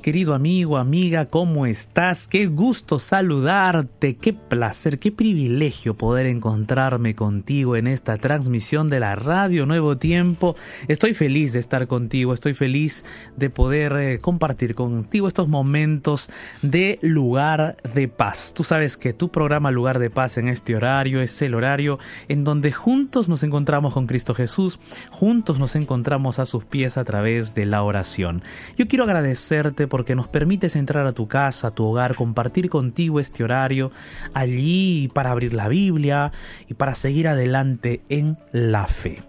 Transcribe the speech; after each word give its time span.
Querido 0.00 0.34
amigo, 0.34 0.76
amiga, 0.76 1.26
¿cómo 1.26 1.66
estás? 1.66 2.26
Qué 2.26 2.46
gusto 2.46 2.98
saludarte, 2.98 4.16
qué 4.16 4.32
placer, 4.32 4.98
qué 4.98 5.10
privilegio 5.10 5.94
poder 5.94 6.26
encontrarme 6.26 7.14
contigo 7.14 7.76
en 7.76 7.86
esta 7.86 8.18
transmisión 8.18 8.88
de 8.88 9.00
la 9.00 9.16
radio 9.16 9.64
Nuevo 9.64 9.96
Tiempo. 9.96 10.54
Estoy 10.88 11.14
feliz 11.14 11.52
de 11.52 11.60
estar 11.60 11.86
contigo, 11.86 12.34
estoy 12.34 12.54
feliz 12.54 13.04
de 13.36 13.48
poder 13.48 13.92
eh, 13.96 14.18
compartir 14.20 14.74
contigo 14.74 15.28
estos 15.28 15.48
momentos 15.48 16.30
de 16.62 16.98
lugar 17.02 17.76
de 17.94 18.08
paz. 18.08 18.52
Tú 18.54 18.64
sabes 18.64 18.96
que 18.96 19.12
tu 19.12 19.30
programa 19.30 19.70
Lugar 19.70 19.98
de 19.98 20.10
Paz 20.10 20.36
en 20.36 20.48
este 20.48 20.76
horario 20.76 21.20
es 21.20 21.40
el 21.42 21.54
horario 21.54 21.98
en 22.28 22.44
donde 22.44 22.72
juntos 22.72 23.28
nos 23.28 23.42
encontramos 23.42 23.94
con 23.94 24.06
Cristo 24.06 24.34
Jesús, 24.34 24.78
juntos 25.10 25.58
nos 25.58 25.74
encontramos 25.74 26.38
a 26.38 26.46
sus 26.46 26.64
pies 26.64 26.96
a 26.96 27.04
través 27.04 27.54
de 27.54 27.66
la 27.66 27.82
oración. 27.82 28.42
Yo 28.76 28.88
quiero 28.88 29.04
agradecerte 29.04 29.85
porque 29.86 30.14
nos 30.14 30.28
permites 30.28 30.76
entrar 30.76 31.06
a 31.06 31.12
tu 31.12 31.28
casa, 31.28 31.68
a 31.68 31.70
tu 31.70 31.84
hogar, 31.84 32.14
compartir 32.14 32.68
contigo 32.70 33.20
este 33.20 33.44
horario 33.44 33.90
allí 34.34 35.10
para 35.14 35.30
abrir 35.30 35.54
la 35.54 35.68
Biblia 35.68 36.32
y 36.68 36.74
para 36.74 36.94
seguir 36.94 37.28
adelante 37.28 38.00
en 38.08 38.38
la 38.52 38.86
fe. 38.86 39.22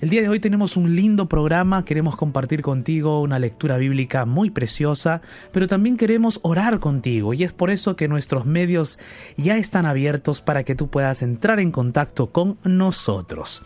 El 0.00 0.10
día 0.10 0.22
de 0.22 0.28
hoy 0.28 0.40
tenemos 0.40 0.76
un 0.76 0.94
lindo 0.94 1.26
programa, 1.28 1.84
queremos 1.84 2.16
compartir 2.16 2.62
contigo 2.62 3.22
una 3.22 3.38
lectura 3.38 3.78
bíblica 3.78 4.24
muy 4.24 4.50
preciosa, 4.50 5.22
pero 5.52 5.66
también 5.66 5.96
queremos 5.96 6.40
orar 6.42 6.80
contigo 6.80 7.34
y 7.34 7.44
es 7.44 7.52
por 7.52 7.70
eso 7.70 7.96
que 7.96 8.08
nuestros 8.08 8.46
medios 8.46 8.98
ya 9.36 9.56
están 9.56 9.86
abiertos 9.86 10.40
para 10.40 10.64
que 10.64 10.74
tú 10.74 10.88
puedas 10.88 11.22
entrar 11.22 11.60
en 11.60 11.72
contacto 11.72 12.30
con 12.30 12.58
nosotros. 12.64 13.62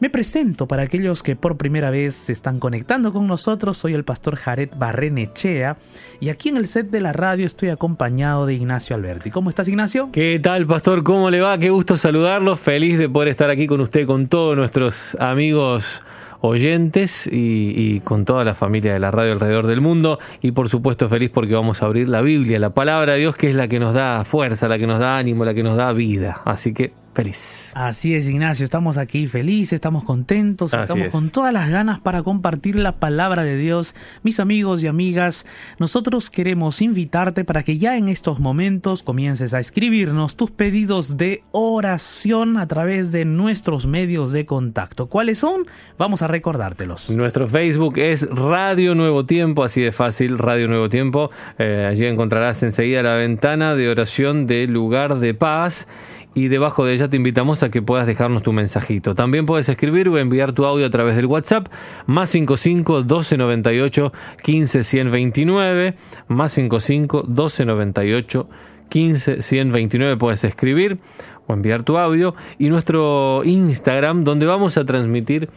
Me 0.00 0.08
presento 0.08 0.66
para 0.66 0.84
aquellos 0.84 1.22
que 1.22 1.36
por 1.36 1.58
primera 1.58 1.90
vez 1.90 2.14
se 2.14 2.32
están 2.32 2.58
conectando 2.58 3.12
con 3.12 3.26
nosotros. 3.26 3.76
Soy 3.76 3.92
el 3.92 4.02
pastor 4.02 4.36
Jared 4.36 4.70
Barrenechea 4.74 5.76
y 6.20 6.30
aquí 6.30 6.48
en 6.48 6.56
el 6.56 6.68
set 6.68 6.88
de 6.88 7.02
la 7.02 7.12
radio 7.12 7.44
estoy 7.44 7.68
acompañado 7.68 8.46
de 8.46 8.54
Ignacio 8.54 8.96
Alberti. 8.96 9.30
¿Cómo 9.30 9.50
estás, 9.50 9.68
Ignacio? 9.68 10.08
¿Qué 10.10 10.40
tal, 10.42 10.66
pastor? 10.66 11.02
¿Cómo 11.02 11.28
le 11.28 11.42
va? 11.42 11.58
Qué 11.58 11.68
gusto 11.68 11.98
saludarlo. 11.98 12.56
Feliz 12.56 12.96
de 12.96 13.10
poder 13.10 13.28
estar 13.28 13.50
aquí 13.50 13.66
con 13.66 13.82
usted, 13.82 14.06
con 14.06 14.28
todos 14.28 14.56
nuestros 14.56 15.18
amigos 15.20 16.00
oyentes 16.40 17.28
y, 17.30 18.00
con 18.00 18.24
toda 18.24 18.42
la 18.42 18.54
familia 18.54 18.94
de 18.94 19.00
la 19.00 19.10
radio 19.10 19.32
alrededor 19.32 19.66
del 19.66 19.82
mundo. 19.82 20.18
Y 20.40 20.52
por 20.52 20.70
supuesto 20.70 21.10
feliz 21.10 21.28
porque 21.28 21.52
vamos 21.52 21.82
a 21.82 21.84
abrir 21.84 22.08
la 22.08 22.22
Biblia, 22.22 22.58
la 22.58 22.70
palabra 22.70 23.12
de 23.12 23.18
Dios 23.18 23.36
que 23.36 23.50
es 23.50 23.54
la 23.54 23.68
que 23.68 23.78
nos 23.78 23.92
da 23.92 24.24
fuerza, 24.24 24.66
la 24.66 24.78
que 24.78 24.86
nos 24.86 24.98
da 24.98 25.18
ánimo, 25.18 25.44
la 25.44 25.52
que 25.52 25.62
nos 25.62 25.76
da 25.76 25.92
vida. 25.92 26.40
Así 26.46 26.72
que 26.72 26.94
feliz. 27.12 27.72
Así 27.74 28.14
es, 28.14 28.28
Ignacio, 28.28 28.64
estamos 28.64 28.96
aquí 28.96 29.26
felices, 29.26 29.74
estamos 29.74 30.04
contentos, 30.04 30.72
estamos 30.74 31.08
con 31.08 31.30
todas 31.30 31.52
las 31.52 31.70
ganas 31.70 32.00
para 32.00 32.22
compartir 32.22 32.76
la 32.76 32.96
palabra 32.96 33.44
de 33.44 33.56
Dios. 33.56 33.94
Mis 34.22 34.40
amigos 34.40 34.82
y 34.82 34.86
amigas, 34.86 35.46
nosotros 35.78 36.30
queremos 36.30 36.80
invitarte 36.82 37.44
para 37.44 37.62
que 37.62 37.78
ya 37.78 37.96
en 37.96 38.08
estos 38.08 38.40
momentos 38.40 39.02
comiences 39.02 39.54
a 39.54 39.60
escribirnos 39.60 40.36
tus 40.36 40.50
pedidos 40.50 41.16
de 41.16 41.42
oración 41.52 42.56
a 42.56 42.66
través 42.68 43.12
de 43.12 43.24
nuestros 43.24 43.86
medios 43.86 44.32
de 44.32 44.46
contacto. 44.46 45.08
¿Cuáles 45.08 45.38
son? 45.38 45.66
Vamos 45.98 46.22
a 46.22 46.28
recordártelos. 46.28 47.10
Nuestro 47.10 47.48
Facebook 47.48 47.98
es 47.98 48.28
Radio 48.30 48.94
Nuevo 48.94 49.26
Tiempo, 49.26 49.64
así 49.64 49.80
de 49.80 49.92
fácil, 49.92 50.38
Radio 50.38 50.68
Nuevo 50.68 50.88
Tiempo. 50.88 51.30
Eh, 51.58 51.86
allí 51.90 52.06
encontrarás 52.06 52.62
enseguida 52.62 53.02
la 53.02 53.14
ventana 53.14 53.74
de 53.74 53.88
oración 53.88 54.46
de 54.46 54.66
lugar 54.66 55.18
de 55.18 55.34
paz 55.34 55.88
y 56.34 56.48
debajo 56.48 56.84
de 56.84 56.94
ella 56.94 57.08
te 57.08 57.16
invitamos 57.16 57.62
a 57.62 57.70
que 57.70 57.82
puedas 57.82 58.06
dejarnos 58.06 58.42
tu 58.42 58.52
mensajito. 58.52 59.14
También 59.14 59.46
puedes 59.46 59.68
escribir 59.68 60.08
o 60.08 60.18
enviar 60.18 60.52
tu 60.52 60.64
audio 60.64 60.86
a 60.86 60.90
través 60.90 61.16
del 61.16 61.26
WhatsApp 61.26 61.68
más 62.06 62.30
55 62.30 63.00
1298 63.00 64.12
15 64.42 64.82
129 64.84 65.96
más 66.28 66.52
55 66.52 67.24
1298 67.26 68.48
15 68.88 69.42
129 69.42 70.16
puedes 70.16 70.44
escribir 70.44 70.98
o 71.46 71.52
enviar 71.52 71.82
tu 71.82 71.98
audio 71.98 72.34
y 72.58 72.68
nuestro 72.68 73.42
Instagram 73.44 74.24
donde 74.24 74.46
vamos 74.46 74.76
a 74.76 74.84
transmitir 74.84 75.48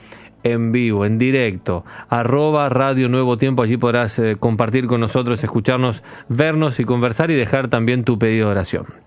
en 0.43 0.73
vivo, 0.73 1.05
en 1.05 1.17
directo, 1.17 1.85
arroba 2.09 2.67
Radio 2.67 3.07
Nuevo 3.07 3.37
Tiempo, 3.37 3.63
allí 3.63 3.77
podrás 3.77 4.19
eh, 4.19 4.35
compartir 4.37 4.87
con 4.87 4.99
nosotros, 4.99 5.41
escucharnos, 5.41 6.03
vernos 6.27 6.81
y 6.81 6.83
conversar 6.83 7.31
y 7.31 7.35
dejar 7.35 7.69
también 7.69 8.03
tu 8.03 8.19
pedido 8.19 8.47
de 8.47 8.51
oración. 8.51 9.02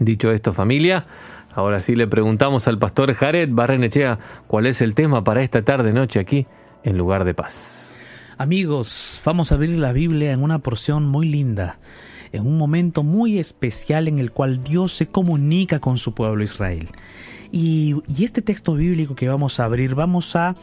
Dicho 0.00 0.32
esto, 0.32 0.52
familia, 0.52 1.06
ahora 1.54 1.78
sí 1.78 1.94
le 1.94 2.06
preguntamos 2.06 2.66
al 2.66 2.78
pastor 2.78 3.14
Jared 3.14 3.48
Barrenechea 3.52 4.18
cuál 4.46 4.66
es 4.66 4.80
el 4.80 4.94
tema 4.94 5.22
para 5.22 5.42
esta 5.42 5.62
tarde 5.62 5.92
noche 5.92 6.18
aquí 6.18 6.46
en 6.82 6.98
Lugar 6.98 7.24
de 7.24 7.34
Paz. 7.34 7.92
Amigos, 8.36 9.20
vamos 9.24 9.52
a 9.52 9.54
abrir 9.54 9.78
la 9.78 9.92
Biblia 9.92 10.32
en 10.32 10.42
una 10.42 10.58
porción 10.58 11.06
muy 11.06 11.28
linda, 11.28 11.78
en 12.32 12.44
un 12.44 12.58
momento 12.58 13.04
muy 13.04 13.38
especial 13.38 14.08
en 14.08 14.18
el 14.18 14.32
cual 14.32 14.64
Dios 14.64 14.92
se 14.92 15.06
comunica 15.06 15.78
con 15.78 15.98
su 15.98 16.14
pueblo 16.14 16.42
Israel. 16.42 16.88
Y, 17.52 17.94
este 18.20 18.42
texto 18.42 18.74
bíblico 18.74 19.14
que 19.14 19.28
vamos 19.28 19.60
a 19.60 19.66
abrir, 19.66 19.94
vamos 19.94 20.34
a 20.34 20.56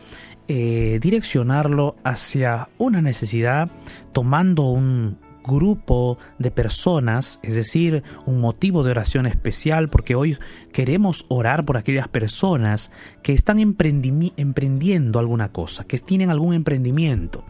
eh, 0.50 1.00
direccionarlo 1.02 1.96
hacia 2.04 2.68
una 2.78 3.02
necesidad, 3.02 3.72
tomando 4.12 4.64
un, 4.64 5.18
grupo 5.46 6.18
de 6.40 6.52
personas, 6.52 7.40
es 7.44 7.56
decir, 7.56 8.04
un 8.26 8.40
motivo 8.40 8.84
de 8.84 8.92
oración 8.92 9.26
especial, 9.26 9.90
porque 9.90 10.16
hoy 10.16 10.38
queremos 10.72 11.26
orar 11.30 11.66
por 11.66 11.78
aquellas 11.78 12.08
personas 12.08 12.92
que 13.24 13.34
están 13.34 13.60
emprendiendo 13.60 15.20
alguna 15.20 15.52
cosa, 15.52 15.86
que 15.86 15.98
tienen 15.98 16.30
algún 16.30 16.54
emprendimiento, 16.54 17.44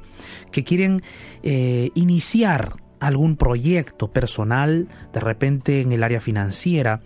que 0.52 0.64
quieren 0.64 1.02
eh, 1.44 1.90
iniciar 1.96 2.76
algún 3.00 3.36
proyecto 3.36 4.12
personal, 4.12 4.88
de 5.12 5.20
repente 5.20 5.82
en 5.82 5.92
el 5.92 6.04
área 6.04 6.22
financiera. 6.22 7.02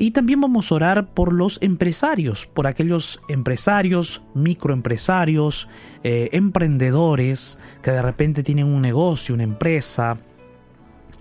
Y 0.00 0.12
también 0.12 0.40
vamos 0.40 0.72
a 0.72 0.76
orar 0.76 1.08
por 1.08 1.30
los 1.30 1.58
empresarios, 1.60 2.46
por 2.46 2.66
aquellos 2.66 3.20
empresarios, 3.28 4.22
microempresarios, 4.32 5.68
eh, 6.04 6.30
emprendedores 6.32 7.58
que 7.82 7.90
de 7.90 8.00
repente 8.00 8.42
tienen 8.42 8.64
un 8.64 8.80
negocio, 8.80 9.34
una 9.34 9.44
empresa, 9.44 10.16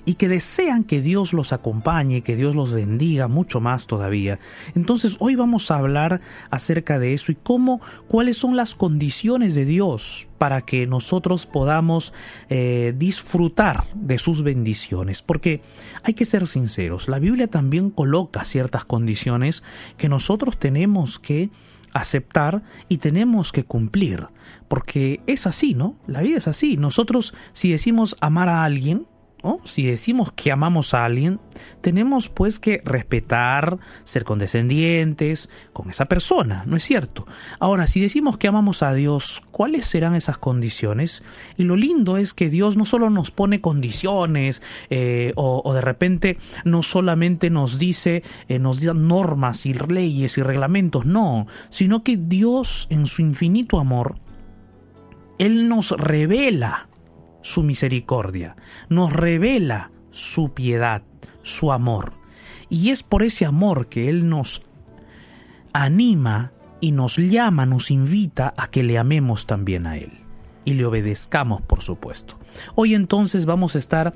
y 0.10 0.16
que 0.16 0.28
desean 0.28 0.86
que 0.86 1.04
Dios 1.04 1.34
los 1.34 1.54
acompañe, 1.54 2.24
que 2.24 2.36
Dios 2.36 2.56
los 2.56 2.74
bendiga 2.74 3.28
mucho 3.28 3.62
más 3.62 3.86
todavía. 3.86 4.40
Entonces 4.74 5.18
hoy 5.20 5.36
vamos 5.36 5.70
a 5.70 5.78
hablar 5.78 6.20
acerca 6.50 6.98
de 6.98 7.14
eso 7.14 7.32
y 7.32 7.36
cómo, 7.36 7.80
cuáles 8.08 8.36
son 8.36 8.56
las 8.56 8.74
condiciones 8.74 9.54
de 9.54 9.66
Dios 9.66 10.28
para 10.40 10.62
que 10.62 10.88
nosotros 10.88 11.46
podamos 11.46 12.12
eh, 12.50 12.96
disfrutar 12.98 13.86
de 13.94 14.18
sus 14.18 14.42
bendiciones. 14.42 15.22
Porque 15.22 15.62
hay 16.02 16.16
que 16.16 16.26
ser 16.26 16.48
sinceros, 16.48 17.08
la 17.08 17.20
Biblia 17.20 17.46
también 17.46 17.92
coloca 17.92 18.46
ciertas 18.46 18.86
condiciones 18.86 19.62
que 19.96 20.10
nosotros 20.10 20.58
tenemos 20.58 21.20
que 21.20 21.52
aceptar 21.94 22.64
y 22.88 22.98
tenemos 22.98 23.52
que 23.52 23.64
cumplir. 23.64 24.26
Porque 24.68 25.22
es 25.28 25.46
así, 25.46 25.76
¿no? 25.76 25.98
La 26.08 26.22
vida 26.22 26.40
es 26.40 26.48
así. 26.48 26.78
Nosotros 26.78 27.36
si 27.54 27.72
decimos 27.72 28.18
amar 28.22 28.50
a 28.50 28.64
alguien, 28.64 29.06
si 29.64 29.86
decimos 29.86 30.32
que 30.32 30.52
amamos 30.52 30.94
a 30.94 31.06
alguien, 31.06 31.40
tenemos 31.82 32.28
pues 32.28 32.60
que 32.60 32.82
respetar, 32.84 33.78
ser 34.04 34.26
condescendientes 34.26 35.50
con 35.72 35.90
esa 35.90 36.06
persona, 36.06 36.64
¿no 36.66 36.76
es 36.76 36.84
cierto? 36.84 37.26
Ahora, 37.60 37.88
si 37.88 38.02
decimos 38.02 38.38
que 38.38 38.48
amamos 38.48 38.84
a 38.84 38.94
Dios, 38.94 39.42
¿cuáles 39.52 39.86
serán 39.86 40.16
esas 40.16 40.38
condiciones? 40.38 41.24
Y 41.58 41.64
lo 41.64 41.78
lindo 41.78 42.18
es 42.18 42.34
que 42.34 42.50
Dios 42.50 42.76
no 42.76 42.86
solo 42.86 43.10
nos 43.10 43.32
pone 43.32 43.62
condiciones 43.62 44.62
eh, 44.90 45.32
o, 45.36 45.74
de 45.74 45.82
repente 45.82 46.38
no 46.66 46.84
solamente 46.84 47.50
nos 47.50 47.80
dice, 47.80 48.24
eh, 48.48 48.60
nos 48.60 48.82
da 48.82 48.94
normas 48.94 49.66
y 49.66 49.74
leyes 49.74 50.38
y 50.38 50.44
reglamentos, 50.44 51.06
no, 51.06 51.48
sino 51.70 52.04
que 52.04 52.18
Dios 52.18 52.88
en 52.90 53.06
su 53.06 53.22
infinito 53.22 53.80
amor, 53.80 54.20
Él 55.38 55.70
nos 55.70 55.92
revela 55.92 56.89
su 57.42 57.64
misericordia, 57.64 58.56
nos 58.90 59.14
revela 59.14 59.92
su 60.12 60.54
piedad, 60.54 61.04
su 61.42 61.72
amor. 61.72 62.14
Y 62.70 62.90
es 62.90 63.04
por 63.04 63.24
ese 63.24 63.46
amor 63.46 63.88
que 63.88 64.10
Él 64.10 64.30
nos 64.30 64.68
anima 65.74 66.52
y 66.82 66.92
nos 66.92 67.18
llama, 67.18 67.66
nos 67.66 67.92
invita 67.92 68.54
a 68.58 68.70
que 68.70 68.84
le 68.84 68.98
amemos 68.98 69.48
también 69.48 69.88
a 69.88 69.98
Él 69.98 70.20
y 70.66 70.74
le 70.76 70.86
obedezcamos, 70.86 71.62
por 71.62 71.82
supuesto. 71.82 72.40
Hoy 72.76 72.94
entonces 72.94 73.46
vamos 73.46 73.76
a 73.76 73.80
estar 73.80 74.16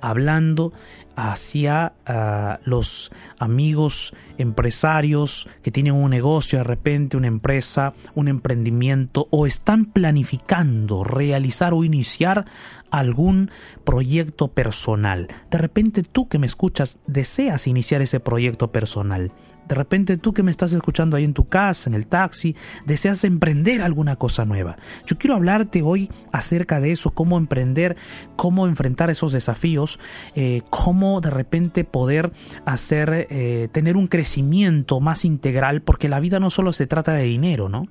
hablando 0.00 0.72
hacia 1.18 1.94
ah, 2.06 2.60
los 2.64 3.10
amigos 3.40 4.14
empresarios 4.38 5.48
que 5.62 5.72
tienen 5.72 5.94
un 5.94 6.10
negocio 6.10 6.58
de 6.58 6.64
repente, 6.64 7.16
una 7.16 7.26
empresa, 7.26 7.92
un 8.14 8.28
emprendimiento 8.28 9.26
o 9.32 9.44
están 9.44 9.86
planificando 9.86 11.02
realizar 11.02 11.74
o 11.74 11.82
iniciar 11.82 12.44
algún 12.92 13.50
proyecto 13.84 14.48
personal. 14.48 15.26
De 15.50 15.58
repente 15.58 16.04
tú 16.04 16.28
que 16.28 16.38
me 16.38 16.46
escuchas 16.46 17.00
deseas 17.08 17.66
iniciar 17.66 18.00
ese 18.00 18.20
proyecto 18.20 18.70
personal 18.70 19.32
De 19.68 19.74
repente 19.74 20.16
tú 20.16 20.32
que 20.32 20.42
me 20.42 20.50
estás 20.50 20.72
escuchando 20.72 21.16
ahí 21.16 21.24
en 21.24 21.34
tu 21.34 21.46
casa, 21.46 21.90
en 21.90 21.94
el 21.94 22.06
taxi, 22.06 22.56
deseas 22.86 23.24
emprender 23.24 23.82
alguna 23.82 24.16
cosa 24.16 24.46
nueva. 24.46 24.78
Yo 25.06 25.18
quiero 25.18 25.36
hablarte 25.36 25.82
hoy 25.82 26.10
acerca 26.32 26.80
de 26.80 26.90
eso, 26.90 27.10
cómo 27.10 27.36
emprender, 27.36 27.96
cómo 28.36 28.66
enfrentar 28.66 29.10
esos 29.10 29.32
desafíos, 29.32 30.00
eh, 30.34 30.62
cómo 30.70 31.20
de 31.20 31.30
repente 31.30 31.84
poder 31.84 32.32
hacer, 32.64 33.26
eh, 33.30 33.68
tener 33.70 33.96
un 33.96 34.06
crecimiento 34.06 35.00
más 35.00 35.26
integral, 35.26 35.82
porque 35.82 36.08
la 36.08 36.20
vida 36.20 36.40
no 36.40 36.48
solo 36.48 36.72
se 36.72 36.86
trata 36.86 37.12
de 37.12 37.24
dinero, 37.24 37.68
¿no? 37.68 37.88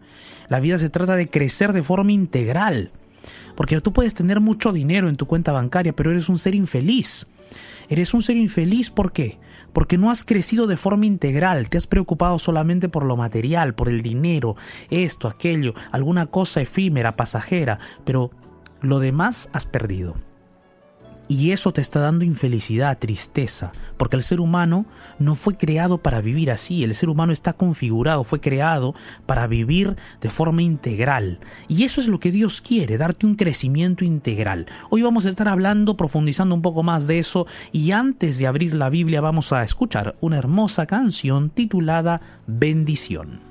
La 0.49 0.59
vida 0.59 0.79
se 0.79 0.89
trata 0.89 1.15
de 1.15 1.29
crecer 1.29 1.73
de 1.73 1.83
forma 1.83 2.11
integral. 2.11 2.91
Porque 3.55 3.79
tú 3.81 3.93
puedes 3.93 4.13
tener 4.13 4.39
mucho 4.39 4.71
dinero 4.71 5.09
en 5.09 5.15
tu 5.15 5.27
cuenta 5.27 5.51
bancaria, 5.51 5.93
pero 5.93 6.11
eres 6.11 6.29
un 6.29 6.39
ser 6.39 6.55
infeliz. 6.55 7.27
Eres 7.89 8.13
un 8.13 8.21
ser 8.21 8.37
infeliz, 8.37 8.89
¿por 8.89 9.11
qué? 9.11 9.37
Porque 9.73 9.97
no 9.97 10.09
has 10.09 10.23
crecido 10.23 10.67
de 10.67 10.77
forma 10.77 11.05
integral, 11.05 11.69
te 11.69 11.77
has 11.77 11.87
preocupado 11.87 12.39
solamente 12.39 12.89
por 12.89 13.05
lo 13.05 13.15
material, 13.17 13.75
por 13.75 13.89
el 13.89 14.01
dinero, 14.01 14.55
esto, 14.89 15.27
aquello, 15.27 15.73
alguna 15.91 16.25
cosa 16.27 16.61
efímera, 16.61 17.15
pasajera, 17.15 17.79
pero 18.03 18.31
lo 18.81 18.99
demás 18.99 19.49
has 19.53 19.65
perdido. 19.65 20.26
Y 21.29 21.51
eso 21.51 21.73
te 21.73 21.81
está 21.81 21.99
dando 21.99 22.23
infelicidad, 22.23 22.97
tristeza, 22.97 23.73
porque 23.97 24.15
el 24.15 24.23
ser 24.23 24.39
humano 24.39 24.85
no 25.19 25.35
fue 25.35 25.57
creado 25.57 25.97
para 25.97 26.21
vivir 26.21 26.51
así, 26.51 26.85
el 26.85 26.95
ser 26.95 27.09
humano 27.09 27.33
está 27.33 27.51
configurado, 27.53 28.23
fue 28.23 28.39
creado 28.39 28.95
para 29.25 29.45
vivir 29.45 29.97
de 30.21 30.29
forma 30.29 30.61
integral. 30.61 31.39
Y 31.67 31.83
eso 31.83 31.99
es 31.99 32.07
lo 32.07 32.21
que 32.21 32.31
Dios 32.31 32.61
quiere, 32.61 32.97
darte 32.97 33.25
un 33.25 33.35
crecimiento 33.35 34.05
integral. 34.05 34.67
Hoy 34.89 35.01
vamos 35.01 35.25
a 35.25 35.29
estar 35.29 35.49
hablando, 35.49 35.97
profundizando 35.97 36.55
un 36.55 36.61
poco 36.61 36.81
más 36.81 37.07
de 37.07 37.19
eso, 37.19 37.45
y 37.73 37.91
antes 37.91 38.37
de 38.37 38.47
abrir 38.47 38.73
la 38.73 38.89
Biblia 38.89 39.19
vamos 39.19 39.51
a 39.51 39.63
escuchar 39.63 40.15
una 40.21 40.37
hermosa 40.37 40.85
canción 40.85 41.49
titulada 41.49 42.21
Bendición. 42.47 43.46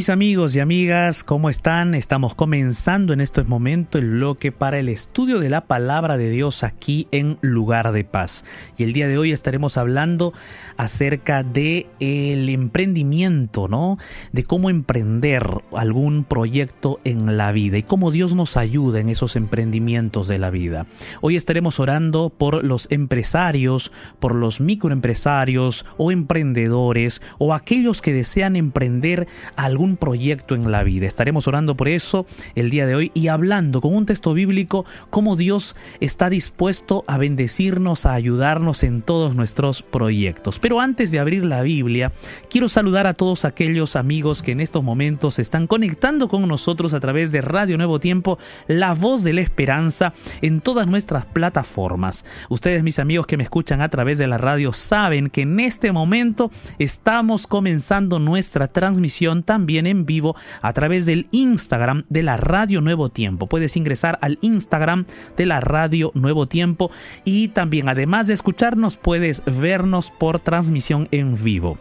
Mis 0.00 0.08
amigos 0.08 0.56
y 0.56 0.60
amigas, 0.60 1.22
¿cómo 1.22 1.50
están? 1.50 1.94
Estamos 1.94 2.34
comenzando 2.34 3.12
en 3.12 3.20
este 3.20 3.42
momento 3.44 3.98
el 3.98 4.12
bloque 4.12 4.50
para 4.50 4.78
el 4.78 4.88
estudio 4.88 5.38
de 5.40 5.50
la 5.50 5.66
palabra 5.66 6.16
de 6.16 6.30
Dios 6.30 6.64
aquí 6.64 7.06
en 7.10 7.36
Lugar 7.42 7.92
de 7.92 8.02
Paz. 8.04 8.46
Y 8.78 8.84
el 8.84 8.94
día 8.94 9.08
de 9.08 9.18
hoy 9.18 9.30
estaremos 9.30 9.76
hablando 9.76 10.32
acerca 10.78 11.42
de 11.42 11.86
el 12.00 12.48
emprendimiento, 12.48 13.68
¿no? 13.68 13.98
De 14.32 14.42
cómo 14.42 14.70
emprender 14.70 15.46
algún 15.76 16.24
proyecto 16.24 16.98
en 17.04 17.36
la 17.36 17.52
vida 17.52 17.76
y 17.76 17.82
cómo 17.82 18.10
Dios 18.10 18.34
nos 18.34 18.56
ayuda 18.56 19.00
en 19.00 19.10
esos 19.10 19.36
emprendimientos 19.36 20.28
de 20.28 20.38
la 20.38 20.48
vida. 20.48 20.86
Hoy 21.20 21.36
estaremos 21.36 21.78
orando 21.78 22.30
por 22.30 22.64
los 22.64 22.90
empresarios, 22.90 23.92
por 24.18 24.34
los 24.34 24.62
microempresarios 24.62 25.84
o 25.98 26.10
emprendedores 26.10 27.20
o 27.36 27.52
aquellos 27.52 28.00
que 28.00 28.14
desean 28.14 28.56
emprender 28.56 29.28
algún 29.56 29.89
un 29.90 29.96
proyecto 29.96 30.54
en 30.54 30.70
la 30.70 30.84
vida. 30.84 31.06
Estaremos 31.06 31.48
orando 31.48 31.76
por 31.76 31.88
eso 31.88 32.26
el 32.54 32.70
día 32.70 32.86
de 32.86 32.94
hoy 32.94 33.10
y 33.12 33.28
hablando 33.28 33.80
con 33.80 33.94
un 33.94 34.06
texto 34.06 34.32
bíblico 34.34 34.84
cómo 35.10 35.34
Dios 35.36 35.76
está 35.98 36.30
dispuesto 36.30 37.04
a 37.08 37.18
bendecirnos, 37.18 38.06
a 38.06 38.14
ayudarnos 38.14 38.84
en 38.84 39.02
todos 39.02 39.34
nuestros 39.34 39.82
proyectos. 39.82 40.58
Pero 40.58 40.80
antes 40.80 41.10
de 41.10 41.18
abrir 41.18 41.44
la 41.44 41.62
Biblia, 41.62 42.12
quiero 42.48 42.68
saludar 42.68 43.06
a 43.06 43.14
todos 43.14 43.44
aquellos 43.44 43.96
amigos 43.96 44.42
que 44.42 44.52
en 44.52 44.60
estos 44.60 44.84
momentos 44.84 45.38
están 45.38 45.66
conectando 45.66 46.28
con 46.28 46.46
nosotros 46.46 46.94
a 46.94 47.00
través 47.00 47.32
de 47.32 47.40
Radio 47.40 47.76
Nuevo 47.76 47.98
Tiempo, 47.98 48.38
la 48.68 48.94
voz 48.94 49.24
de 49.24 49.32
la 49.32 49.40
esperanza 49.40 50.12
en 50.40 50.60
todas 50.60 50.86
nuestras 50.86 51.26
plataformas. 51.26 52.24
Ustedes, 52.48 52.84
mis 52.84 53.00
amigos 53.00 53.26
que 53.26 53.36
me 53.36 53.42
escuchan 53.42 53.80
a 53.80 53.88
través 53.88 54.18
de 54.18 54.28
la 54.28 54.38
radio, 54.38 54.72
saben 54.72 55.30
que 55.30 55.42
en 55.42 55.58
este 55.58 55.90
momento 55.90 56.50
estamos 56.78 57.48
comenzando 57.48 58.20
nuestra 58.20 58.68
transmisión 58.68 59.42
también 59.42 59.79
en 59.86 60.06
vivo 60.06 60.36
a 60.62 60.72
través 60.72 61.06
del 61.06 61.26
Instagram 61.30 62.04
de 62.08 62.22
la 62.22 62.36
Radio 62.36 62.80
Nuevo 62.80 63.08
Tiempo. 63.08 63.46
Puedes 63.46 63.76
ingresar 63.76 64.18
al 64.22 64.38
Instagram 64.40 65.06
de 65.36 65.46
la 65.46 65.60
Radio 65.60 66.12
Nuevo 66.14 66.46
Tiempo 66.46 66.90
y 67.24 67.48
también 67.48 67.88
además 67.88 68.26
de 68.26 68.34
escucharnos 68.34 68.96
puedes 68.96 69.42
vernos 69.44 70.10
por 70.10 70.40
transmisión 70.40 71.08
en 71.10 71.42
vivo. 71.42 71.78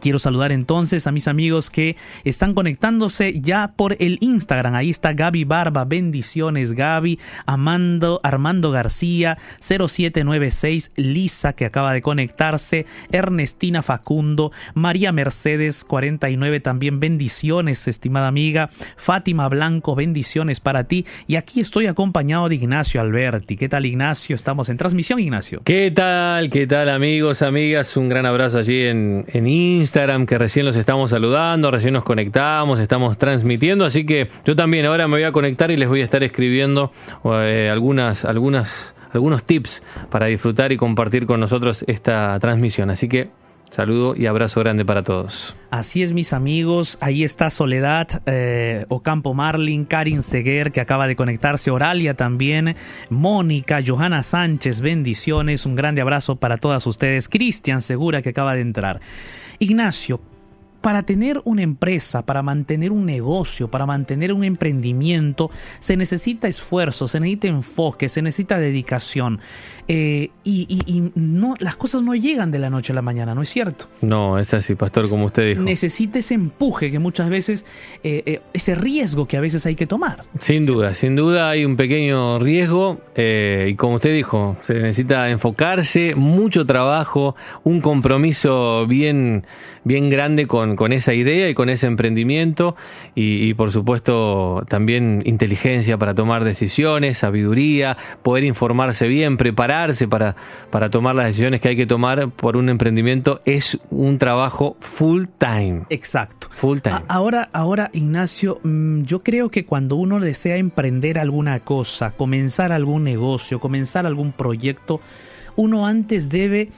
Quiero 0.00 0.20
saludar 0.20 0.52
entonces 0.52 1.08
a 1.08 1.12
mis 1.12 1.26
amigos 1.26 1.70
que 1.70 1.96
están 2.22 2.54
conectándose 2.54 3.40
ya 3.40 3.72
por 3.74 3.96
el 3.98 4.18
Instagram. 4.20 4.76
Ahí 4.76 4.90
está 4.90 5.12
Gaby 5.12 5.44
Barba. 5.44 5.84
Bendiciones, 5.84 6.72
Gaby. 6.72 7.18
Amando, 7.46 8.20
Armando 8.22 8.70
García, 8.70 9.38
0796. 9.60 10.92
Lisa, 10.94 11.52
que 11.52 11.64
acaba 11.64 11.92
de 11.92 12.02
conectarse. 12.02 12.86
Ernestina 13.10 13.82
Facundo. 13.82 14.52
María 14.74 15.10
Mercedes, 15.10 15.84
49. 15.84 16.60
También 16.60 17.00
bendiciones, 17.00 17.88
estimada 17.88 18.28
amiga. 18.28 18.70
Fátima 18.96 19.48
Blanco, 19.48 19.96
bendiciones 19.96 20.60
para 20.60 20.84
ti. 20.84 21.06
Y 21.26 21.34
aquí 21.34 21.60
estoy 21.60 21.88
acompañado 21.88 22.48
de 22.48 22.54
Ignacio 22.54 23.00
Alberti. 23.00 23.56
¿Qué 23.56 23.68
tal, 23.68 23.84
Ignacio? 23.84 24.36
Estamos 24.36 24.68
en 24.68 24.76
transmisión, 24.76 25.18
Ignacio. 25.18 25.60
¿Qué 25.64 25.90
tal? 25.90 26.50
¿Qué 26.50 26.68
tal, 26.68 26.88
amigos, 26.88 27.42
amigas? 27.42 27.96
Un 27.96 28.08
gran 28.08 28.26
abrazo 28.26 28.58
allí 28.58 28.82
en, 28.82 29.24
en 29.26 29.48
Instagram 29.48 29.87
Instagram, 29.88 30.26
que 30.26 30.36
recién 30.36 30.66
los 30.66 30.76
estamos 30.76 31.08
saludando, 31.10 31.70
recién 31.70 31.94
nos 31.94 32.04
conectamos, 32.04 32.78
estamos 32.78 33.16
transmitiendo, 33.16 33.86
así 33.86 34.04
que 34.04 34.28
yo 34.44 34.54
también 34.54 34.84
ahora 34.84 35.08
me 35.08 35.14
voy 35.14 35.22
a 35.22 35.32
conectar 35.32 35.70
y 35.70 35.78
les 35.78 35.88
voy 35.88 36.02
a 36.02 36.04
estar 36.04 36.22
escribiendo 36.22 36.92
eh, 37.24 37.70
algunas, 37.72 38.26
algunas, 38.26 38.94
algunos 39.12 39.44
tips 39.44 39.82
para 40.10 40.26
disfrutar 40.26 40.72
y 40.72 40.76
compartir 40.76 41.24
con 41.24 41.40
nosotros 41.40 41.86
esta 41.88 42.38
transmisión. 42.38 42.90
Así 42.90 43.08
que 43.08 43.30
Saludo 43.70 44.14
y 44.16 44.24
abrazo 44.24 44.60
grande 44.60 44.84
para 44.84 45.02
todos. 45.02 45.54
Así 45.70 46.02
es, 46.02 46.14
mis 46.14 46.32
amigos. 46.32 46.96
Ahí 47.02 47.22
está 47.22 47.50
Soledad, 47.50 48.22
eh, 48.24 48.86
Ocampo 48.88 49.34
Marlin, 49.34 49.84
Karin 49.84 50.22
Seguer, 50.22 50.72
que 50.72 50.80
acaba 50.80 51.06
de 51.06 51.16
conectarse, 51.16 51.70
Oralia 51.70 52.14
también, 52.14 52.76
Mónica, 53.10 53.80
Johanna 53.86 54.22
Sánchez, 54.22 54.80
bendiciones. 54.80 55.66
Un 55.66 55.74
grande 55.74 56.00
abrazo 56.00 56.36
para 56.36 56.56
todas 56.56 56.86
ustedes. 56.86 57.28
Cristian 57.28 57.82
Segura, 57.82 58.22
que 58.22 58.30
acaba 58.30 58.54
de 58.54 58.62
entrar. 58.62 59.00
Ignacio, 59.58 60.20
para 60.80 61.02
tener 61.02 61.40
una 61.44 61.62
empresa, 61.62 62.24
para 62.24 62.42
mantener 62.42 62.92
un 62.92 63.04
negocio, 63.04 63.68
para 63.68 63.86
mantener 63.86 64.32
un 64.32 64.44
emprendimiento, 64.44 65.50
se 65.80 65.96
necesita 65.96 66.48
esfuerzo, 66.48 67.08
se 67.08 67.20
necesita 67.20 67.48
enfoque, 67.48 68.08
se 68.08 68.22
necesita 68.22 68.58
dedicación. 68.58 69.40
Eh, 69.88 70.30
y, 70.44 71.10
no, 71.14 71.54
las 71.58 71.76
cosas 71.76 72.02
no 72.02 72.14
llegan 72.14 72.50
de 72.50 72.58
la 72.58 72.70
noche 72.70 72.92
a 72.92 72.94
la 72.94 73.02
mañana, 73.02 73.34
¿no 73.34 73.42
es 73.42 73.48
cierto? 73.48 73.86
No, 74.00 74.38
es 74.38 74.54
así, 74.54 74.74
pastor, 74.74 75.08
como 75.08 75.26
usted 75.26 75.48
dijo. 75.48 75.62
Necesita 75.62 76.18
ese 76.18 76.34
empuje 76.34 76.90
que 76.90 76.98
muchas 76.98 77.28
veces, 77.28 77.64
eh, 78.04 78.22
eh, 78.26 78.40
ese 78.52 78.74
riesgo 78.74 79.26
que 79.26 79.36
a 79.36 79.40
veces 79.40 79.66
hay 79.66 79.74
que 79.74 79.86
tomar. 79.86 80.24
Sin 80.40 80.64
duda, 80.64 80.94
sin 80.94 81.16
duda 81.16 81.50
hay 81.50 81.64
un 81.64 81.76
pequeño 81.76 82.38
riesgo 82.38 83.00
y 83.16 83.74
como 83.74 83.96
usted 83.96 84.14
dijo, 84.14 84.56
se 84.62 84.74
necesita 84.74 85.28
enfocarse, 85.28 86.14
mucho 86.14 86.64
trabajo, 86.64 87.34
un 87.64 87.80
compromiso 87.80 88.86
bien, 88.86 89.44
bien 89.88 90.10
grande 90.10 90.46
con 90.46 90.68
con, 90.76 90.92
esa 90.92 91.14
idea 91.14 91.48
y 91.48 91.54
con 91.54 91.70
ese 91.70 91.86
emprendimiento 91.86 92.76
y, 93.14 93.54
por 93.54 93.72
supuesto 93.72 94.64
también 94.68 95.22
inteligencia 95.24 95.98
para 95.98 96.14
tomar 96.14 96.44
decisiones, 96.44 97.18
sabiduría, 97.18 97.96
poder 98.22 98.44
informarse 98.44 99.08
bien, 99.08 99.36
prepararse 99.36 100.08
para, 100.08 100.36
para 100.70 100.90
tomar 100.90 101.14
las 101.14 101.26
decisiones 101.26 101.60
que 101.60 101.68
hay 101.68 101.76
que 101.76 101.86
tomar 101.86 102.30
por 102.30 102.56
un 102.56 102.68
emprendimiento 102.68 103.40
es 103.44 103.78
un 103.90 104.18
trabajo 104.18 104.76
full 104.80 105.24
time. 105.38 105.82
Exacto. 105.90 106.48
Full 106.50 106.78
time. 106.78 107.02
ahora, 107.08 107.48
ahora, 107.52 107.90
Ignacio, 107.92 108.60
mm, 108.62 109.02
yo 109.02 109.20
creo 109.20 109.50
que 109.50 109.64
cuando 109.64 109.96
uno 109.96 110.20
desea 110.20 110.56
emprender 110.56 111.18
alguna 111.18 111.60
cosa, 111.60 112.12
comenzar 112.12 112.72
algún 112.72 113.04
negocio, 113.04 113.60
comenzar 113.60 114.06
algún 114.06 114.32
proyecto, 114.32 115.00
uno 115.56 115.86
antes 115.86 116.30
debe 116.30 116.70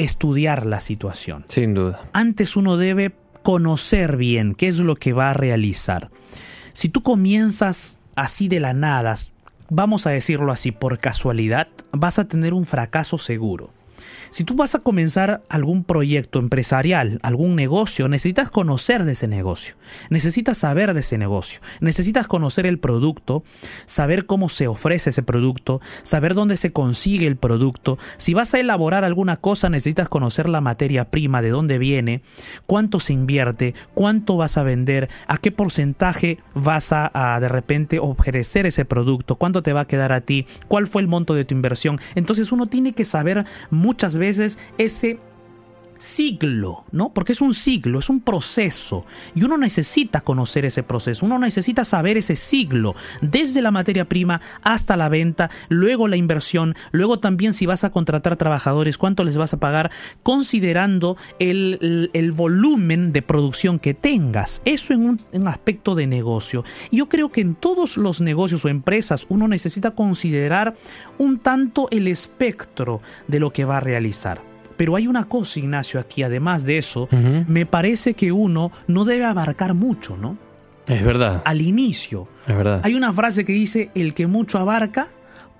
estudiar 0.00 0.66
la 0.66 0.80
situación. 0.80 1.44
Sin 1.48 1.74
duda. 1.74 2.08
Antes 2.12 2.56
uno 2.56 2.76
debe 2.76 3.14
conocer 3.42 4.16
bien 4.16 4.54
qué 4.54 4.68
es 4.68 4.78
lo 4.78 4.96
que 4.96 5.12
va 5.12 5.30
a 5.30 5.34
realizar. 5.34 6.10
Si 6.72 6.88
tú 6.88 7.02
comienzas 7.02 8.00
así 8.16 8.48
de 8.48 8.60
la 8.60 8.74
nada, 8.74 9.16
vamos 9.68 10.06
a 10.06 10.10
decirlo 10.10 10.52
así, 10.52 10.72
por 10.72 10.98
casualidad, 10.98 11.68
vas 11.92 12.18
a 12.18 12.28
tener 12.28 12.54
un 12.54 12.66
fracaso 12.66 13.18
seguro. 13.18 13.70
Si 14.30 14.44
tú 14.44 14.54
vas 14.54 14.74
a 14.74 14.80
comenzar 14.80 15.42
algún 15.48 15.84
proyecto 15.84 16.38
empresarial, 16.38 17.18
algún 17.22 17.56
negocio, 17.56 18.08
necesitas 18.08 18.50
conocer 18.50 19.04
de 19.04 19.12
ese 19.12 19.28
negocio, 19.28 19.74
necesitas 20.08 20.58
saber 20.58 20.94
de 20.94 21.00
ese 21.00 21.18
negocio, 21.18 21.60
necesitas 21.80 22.26
conocer 22.26 22.66
el 22.66 22.78
producto, 22.78 23.42
saber 23.86 24.26
cómo 24.26 24.48
se 24.48 24.68
ofrece 24.68 25.10
ese 25.10 25.22
producto, 25.22 25.80
saber 26.02 26.34
dónde 26.34 26.56
se 26.56 26.72
consigue 26.72 27.26
el 27.26 27.36
producto. 27.36 27.98
Si 28.16 28.34
vas 28.34 28.54
a 28.54 28.60
elaborar 28.60 29.04
alguna 29.04 29.36
cosa, 29.36 29.68
necesitas 29.68 30.08
conocer 30.08 30.48
la 30.48 30.60
materia 30.60 31.10
prima, 31.10 31.42
de 31.42 31.50
dónde 31.50 31.78
viene, 31.78 32.22
cuánto 32.66 33.00
se 33.00 33.12
invierte, 33.12 33.74
cuánto 33.94 34.36
vas 34.36 34.56
a 34.58 34.62
vender, 34.62 35.08
a 35.26 35.38
qué 35.38 35.52
porcentaje 35.52 36.38
vas 36.54 36.92
a, 36.92 37.38
de 37.40 37.48
repente 37.48 37.98
ofrecer 37.98 38.66
ese 38.66 38.84
producto, 38.84 39.36
cuánto 39.36 39.62
te 39.62 39.72
va 39.72 39.82
a 39.82 39.86
quedar 39.86 40.12
a 40.12 40.20
ti, 40.20 40.46
cuál 40.68 40.86
fue 40.86 41.02
el 41.02 41.08
monto 41.08 41.34
de 41.34 41.44
tu 41.44 41.54
inversión. 41.54 42.00
Entonces 42.14 42.52
uno 42.52 42.66
tiene 42.66 42.92
que 42.92 43.04
saber 43.04 43.44
muchas 44.00 44.16
veces 44.16 44.58
ese 44.78 45.18
siglo, 46.00 46.84
¿no? 46.90 47.12
Porque 47.12 47.32
es 47.32 47.40
un 47.40 47.54
siglo, 47.54 47.98
es 48.00 48.08
un 48.08 48.20
proceso. 48.20 49.04
Y 49.34 49.44
uno 49.44 49.56
necesita 49.58 50.22
conocer 50.22 50.64
ese 50.64 50.82
proceso, 50.82 51.26
uno 51.26 51.38
necesita 51.38 51.84
saber 51.84 52.16
ese 52.16 52.34
siglo, 52.34 52.96
desde 53.20 53.62
la 53.62 53.70
materia 53.70 54.06
prima 54.06 54.40
hasta 54.62 54.96
la 54.96 55.08
venta, 55.08 55.50
luego 55.68 56.08
la 56.08 56.16
inversión, 56.16 56.74
luego 56.90 57.20
también 57.20 57.52
si 57.52 57.66
vas 57.66 57.84
a 57.84 57.90
contratar 57.90 58.36
trabajadores, 58.36 58.98
cuánto 58.98 59.24
les 59.24 59.36
vas 59.36 59.52
a 59.52 59.60
pagar, 59.60 59.90
considerando 60.22 61.16
el, 61.38 62.32
volumen 62.34 63.12
de 63.12 63.22
producción 63.22 63.78
que 63.78 63.92
tengas. 63.92 64.62
Eso 64.64 64.94
en 64.94 65.06
un, 65.06 65.20
en 65.32 65.46
aspecto 65.48 65.94
de 65.94 66.06
negocio. 66.06 66.64
Yo 66.90 67.08
creo 67.08 67.30
que 67.30 67.42
en 67.42 67.54
todos 67.54 67.96
los 67.96 68.20
negocios 68.20 68.64
o 68.64 68.68
empresas 68.68 69.26
uno 69.28 69.48
necesita 69.48 69.90
considerar 69.92 70.74
un 71.18 71.38
tanto 71.38 71.88
el 71.90 72.08
espectro 72.08 73.02
de 73.28 73.40
lo 73.40 73.52
que 73.52 73.66
va 73.66 73.76
a 73.76 73.80
realizar. 73.80 74.49
Pero 74.80 74.96
hay 74.96 75.06
una 75.06 75.28
cosa, 75.28 75.58
Ignacio, 75.58 76.00
aquí, 76.00 76.22
además 76.22 76.64
de 76.64 76.78
eso, 76.78 77.06
me 77.46 77.66
parece 77.66 78.14
que 78.14 78.32
uno 78.32 78.72
no 78.86 79.04
debe 79.04 79.26
abarcar 79.26 79.74
mucho, 79.74 80.16
¿no? 80.16 80.38
Es 80.86 81.04
verdad. 81.04 81.42
Al 81.44 81.60
inicio. 81.60 82.28
Es 82.46 82.56
verdad. 82.56 82.80
Hay 82.82 82.94
una 82.94 83.12
frase 83.12 83.44
que 83.44 83.52
dice, 83.52 83.90
el 83.94 84.14
que 84.14 84.26
mucho 84.26 84.56
abarca, 84.58 85.08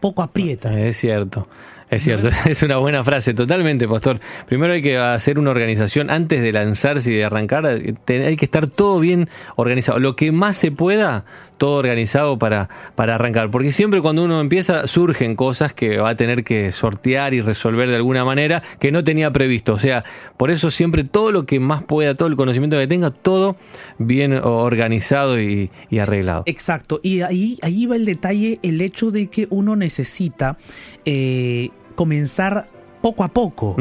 poco 0.00 0.22
aprieta. 0.22 0.72
Es 0.72 0.96
cierto. 0.96 1.48
Es 1.90 2.04
cierto, 2.04 2.30
es 2.46 2.62
una 2.62 2.78
buena 2.78 3.04
frase, 3.04 3.34
totalmente, 3.34 3.86
pastor. 3.86 4.20
Primero 4.46 4.72
hay 4.72 4.80
que 4.80 4.96
hacer 4.96 5.38
una 5.38 5.50
organización 5.50 6.08
antes 6.08 6.40
de 6.40 6.52
lanzarse 6.52 7.12
y 7.12 7.16
de 7.16 7.24
arrancar. 7.26 7.66
Hay 7.66 8.36
que 8.36 8.44
estar 8.46 8.68
todo 8.68 9.00
bien 9.00 9.28
organizado. 9.56 9.98
Lo 9.98 10.16
que 10.16 10.32
más 10.32 10.56
se 10.56 10.72
pueda, 10.72 11.26
todo 11.60 11.76
organizado 11.76 12.38
para, 12.38 12.70
para 12.94 13.16
arrancar. 13.16 13.50
Porque 13.50 13.70
siempre 13.70 14.00
cuando 14.00 14.24
uno 14.24 14.40
empieza 14.40 14.86
surgen 14.86 15.36
cosas 15.36 15.74
que 15.74 15.98
va 15.98 16.08
a 16.08 16.14
tener 16.14 16.42
que 16.42 16.72
sortear 16.72 17.34
y 17.34 17.42
resolver 17.42 17.90
de 17.90 17.96
alguna 17.96 18.24
manera 18.24 18.62
que 18.78 18.90
no 18.90 19.04
tenía 19.04 19.30
previsto. 19.30 19.74
O 19.74 19.78
sea, 19.78 20.02
por 20.38 20.50
eso 20.50 20.70
siempre 20.70 21.04
todo 21.04 21.32
lo 21.32 21.44
que 21.44 21.60
más 21.60 21.82
pueda, 21.82 22.14
todo 22.14 22.28
el 22.28 22.36
conocimiento 22.36 22.78
que 22.78 22.86
tenga, 22.86 23.10
todo 23.10 23.56
bien 23.98 24.32
organizado 24.32 25.38
y, 25.38 25.70
arreglado. 26.00 26.44
Exacto. 26.46 26.98
Y 27.02 27.20
ahí, 27.20 27.58
ahí 27.60 27.84
va 27.84 27.96
el 27.96 28.06
detalle, 28.06 28.58
el 28.62 28.80
hecho 28.80 29.10
de 29.10 29.26
que 29.26 29.46
uno 29.50 29.76
necesita 29.76 30.56
eh, 31.04 31.68
comenzar 31.94 32.70
poco 33.02 33.22
a 33.22 33.28
poco. 33.28 33.76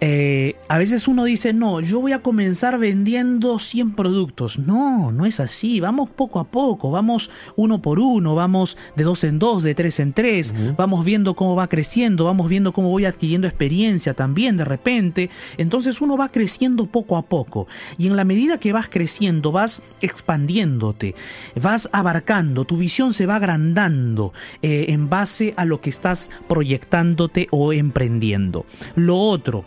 Eh, 0.00 0.56
a 0.68 0.76
veces 0.76 1.08
uno 1.08 1.24
dice, 1.24 1.54
no, 1.54 1.80
yo 1.80 2.00
voy 2.00 2.12
a 2.12 2.20
comenzar 2.20 2.78
vendiendo 2.78 3.58
100 3.58 3.94
productos. 3.94 4.58
No, 4.58 5.10
no 5.12 5.24
es 5.24 5.40
así. 5.40 5.80
Vamos 5.80 6.10
poco 6.10 6.38
a 6.38 6.44
poco, 6.44 6.90
vamos 6.90 7.30
uno 7.56 7.80
por 7.80 7.98
uno, 7.98 8.34
vamos 8.34 8.76
de 8.94 9.04
dos 9.04 9.24
en 9.24 9.38
dos, 9.38 9.62
de 9.62 9.74
tres 9.74 10.00
en 10.00 10.12
tres, 10.12 10.54
vamos 10.76 11.04
viendo 11.04 11.34
cómo 11.34 11.56
va 11.56 11.68
creciendo, 11.68 12.24
vamos 12.24 12.48
viendo 12.48 12.72
cómo 12.72 12.90
voy 12.90 13.04
adquiriendo 13.04 13.46
experiencia 13.46 14.14
también 14.14 14.56
de 14.56 14.64
repente. 14.64 15.30
Entonces 15.56 16.00
uno 16.00 16.16
va 16.16 16.30
creciendo 16.30 16.86
poco 16.86 17.16
a 17.16 17.22
poco. 17.22 17.66
Y 17.96 18.06
en 18.06 18.16
la 18.16 18.24
medida 18.24 18.58
que 18.58 18.72
vas 18.72 18.88
creciendo, 18.88 19.52
vas 19.52 19.80
expandiéndote, 20.00 21.14
vas 21.60 21.88
abarcando, 21.92 22.64
tu 22.64 22.76
visión 22.76 23.12
se 23.12 23.26
va 23.26 23.36
agrandando 23.36 24.32
eh, 24.62 24.86
en 24.88 25.08
base 25.08 25.54
a 25.56 25.64
lo 25.64 25.80
que 25.80 25.90
estás 25.90 26.30
proyectándote 26.48 27.48
o 27.50 27.72
emprendiendo. 27.72 28.66
Lo 28.94 29.16
otro, 29.16 29.64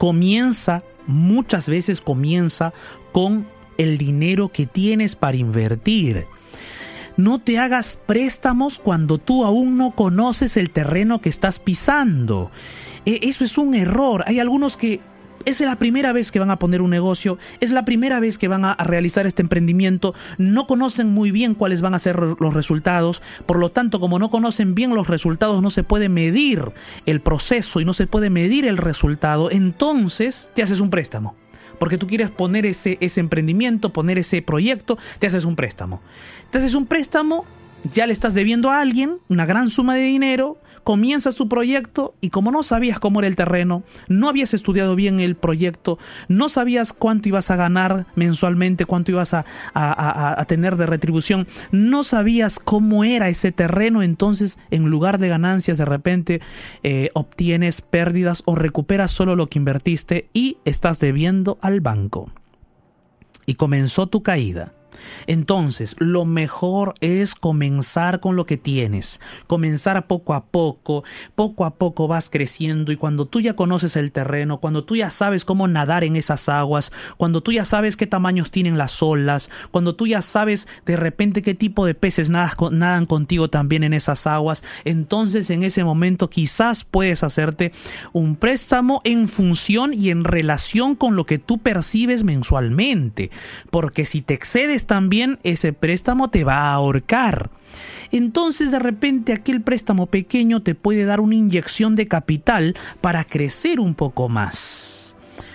comienza, 0.00 0.82
muchas 1.06 1.68
veces 1.68 2.00
comienza 2.00 2.72
con 3.12 3.46
el 3.76 3.98
dinero 3.98 4.48
que 4.48 4.64
tienes 4.64 5.14
para 5.14 5.36
invertir. 5.36 6.26
No 7.18 7.38
te 7.38 7.58
hagas 7.58 8.00
préstamos 8.06 8.78
cuando 8.78 9.18
tú 9.18 9.44
aún 9.44 9.76
no 9.76 9.90
conoces 9.90 10.56
el 10.56 10.70
terreno 10.70 11.20
que 11.20 11.28
estás 11.28 11.58
pisando. 11.58 12.50
E, 13.04 13.20
eso 13.24 13.44
es 13.44 13.58
un 13.58 13.74
error. 13.74 14.24
Hay 14.26 14.38
algunos 14.40 14.78
que 14.78 15.02
es 15.44 15.60
la 15.60 15.76
primera 15.76 16.12
vez 16.12 16.30
que 16.30 16.38
van 16.38 16.50
a 16.50 16.58
poner 16.58 16.82
un 16.82 16.90
negocio, 16.90 17.38
es 17.60 17.70
la 17.70 17.84
primera 17.84 18.20
vez 18.20 18.38
que 18.38 18.48
van 18.48 18.64
a, 18.64 18.74
realizar 18.74 19.26
este 19.26 19.42
emprendimiento, 19.42 20.14
no 20.38 20.66
conocen 20.66 21.08
muy 21.08 21.30
bien 21.30 21.54
cuáles 21.54 21.80
van 21.80 21.94
a 21.94 21.98
ser 21.98 22.18
los 22.18 22.54
resultados, 22.54 23.22
por 23.46 23.58
lo 23.58 23.70
tanto, 23.70 24.00
como 24.00 24.18
no 24.18 24.30
conocen 24.30 24.74
bien 24.74 24.94
los 24.94 25.08
resultados, 25.08 25.62
no 25.62 25.70
se 25.70 25.84
puede 25.84 26.08
medir 26.08 26.72
el 27.06 27.20
proceso 27.20 27.80
y 27.80 27.84
no 27.84 27.92
se 27.92 28.06
puede 28.06 28.30
medir 28.30 28.64
el 28.66 28.76
resultado, 28.76 29.50
entonces 29.50 30.50
te 30.54 30.62
haces 30.62 30.80
un 30.80 30.90
préstamo. 30.90 31.36
Porque 31.78 31.96
tú 31.96 32.06
quieres 32.06 32.30
poner 32.30 32.66
ese, 32.66 32.98
ese 33.00 33.20
emprendimiento, 33.20 33.90
poner 33.90 34.18
ese 34.18 34.42
proyecto, 34.42 34.98
te 35.18 35.26
haces 35.26 35.46
un 35.46 35.56
préstamo. 35.56 36.02
Te 36.50 36.58
haces 36.58 36.74
un 36.74 36.84
préstamo, 36.84 37.46
ya 37.90 38.06
le 38.06 38.12
estás 38.12 38.34
debiendo 38.34 38.70
a 38.70 38.80
alguien 38.80 39.18
una 39.28 39.46
gran 39.46 39.70
suma 39.70 39.94
de 39.94 40.02
dinero, 40.02 40.58
comienzas 40.90 41.36
tu 41.36 41.48
proyecto 41.48 42.16
y 42.20 42.30
como 42.30 42.50
no 42.50 42.64
sabías 42.64 42.98
cómo 42.98 43.20
era 43.20 43.28
el 43.28 43.36
terreno, 43.36 43.84
no 44.08 44.28
habías 44.28 44.54
estudiado 44.54 44.96
bien 44.96 45.20
el 45.20 45.36
proyecto, 45.36 46.00
no 46.26 46.48
sabías 46.48 46.92
cuánto 46.92 47.28
ibas 47.28 47.52
a 47.52 47.54
ganar 47.54 48.06
mensualmente, 48.16 48.86
cuánto 48.86 49.12
ibas 49.12 49.32
a, 49.32 50.44
tener 50.48 50.74
de 50.74 50.86
retribución, 50.86 51.46
no 51.70 52.02
sabías 52.02 52.58
cómo 52.58 53.04
era 53.04 53.28
ese 53.28 53.52
terreno, 53.52 54.02
entonces 54.02 54.58
en 54.72 54.90
lugar 54.90 55.18
de 55.18 55.28
ganancias 55.28 55.78
de 55.78 55.84
repente 55.84 56.40
eh, 56.82 57.10
obtienes 57.14 57.82
pérdidas 57.82 58.42
o 58.46 58.56
recuperas 58.56 59.12
solo 59.12 59.36
lo 59.36 59.46
que 59.46 59.60
invertiste 59.60 60.28
y 60.32 60.56
estás 60.64 60.98
debiendo 60.98 61.56
al 61.62 61.80
banco. 61.80 62.32
Y 63.46 63.54
comenzó 63.54 64.08
tu 64.08 64.24
caída. 64.24 64.72
Entonces, 65.26 65.96
lo 65.98 66.24
mejor 66.24 66.94
es 67.00 67.34
comenzar 67.34 68.20
con 68.20 68.36
lo 68.36 68.46
que 68.46 68.56
tienes, 68.56 69.20
comenzar 69.46 70.06
poco 70.06 70.34
a 70.34 70.46
poco, 70.46 71.04
poco 71.34 71.64
a 71.64 71.74
poco 71.74 72.08
vas 72.08 72.30
creciendo 72.30 72.92
y 72.92 72.96
cuando 72.96 73.26
tú 73.26 73.40
ya 73.40 73.54
conoces 73.54 73.96
el 73.96 74.12
terreno, 74.12 74.58
cuando 74.58 74.84
tú 74.84 74.96
ya 74.96 75.10
sabes 75.10 75.44
cómo 75.44 75.68
nadar 75.68 76.04
en 76.04 76.16
esas 76.16 76.48
aguas, 76.48 76.92
cuando 77.16 77.42
tú 77.42 77.52
ya 77.52 77.64
sabes 77.64 77.96
qué 77.96 78.06
tamaños 78.06 78.50
tienen 78.50 78.78
las 78.78 79.02
olas, 79.02 79.50
cuando 79.70 79.94
tú 79.94 80.06
ya 80.06 80.22
sabes 80.22 80.68
de 80.86 80.96
repente 80.96 81.42
qué 81.42 81.54
tipo 81.54 81.86
de 81.86 81.94
peces 81.94 82.30
nadan 82.30 83.06
contigo 83.06 83.50
también 83.50 83.84
en 83.84 83.94
esas 83.94 84.26
aguas, 84.26 84.64
entonces 84.84 85.50
en 85.50 85.62
ese 85.62 85.84
momento 85.84 86.30
quizás 86.30 86.84
puedes 86.84 87.22
hacerte 87.22 87.72
un 88.12 88.36
préstamo 88.36 89.00
en 89.04 89.28
función 89.28 89.94
y 89.94 90.10
en 90.10 90.24
relación 90.24 90.94
con 90.94 91.16
lo 91.16 91.26
que 91.26 91.38
tú 91.38 91.58
percibes 91.58 92.24
mensualmente, 92.24 93.30
porque 93.70 94.04
si 94.04 94.22
te 94.22 94.34
excedes 94.34 94.86
también 94.90 95.38
ese 95.44 95.72
préstamo 95.72 96.30
te 96.30 96.42
va 96.42 96.62
a 96.62 96.72
ahorcar. 96.72 97.48
Entonces 98.10 98.72
de 98.72 98.80
repente 98.80 99.32
aquel 99.32 99.62
préstamo 99.62 100.06
pequeño 100.06 100.64
te 100.64 100.74
puede 100.74 101.04
dar 101.04 101.20
una 101.20 101.36
inyección 101.36 101.94
de 101.94 102.08
capital 102.08 102.76
para 103.00 103.22
crecer 103.22 103.78
un 103.78 103.94
poco 103.94 104.28
más. 104.28 105.14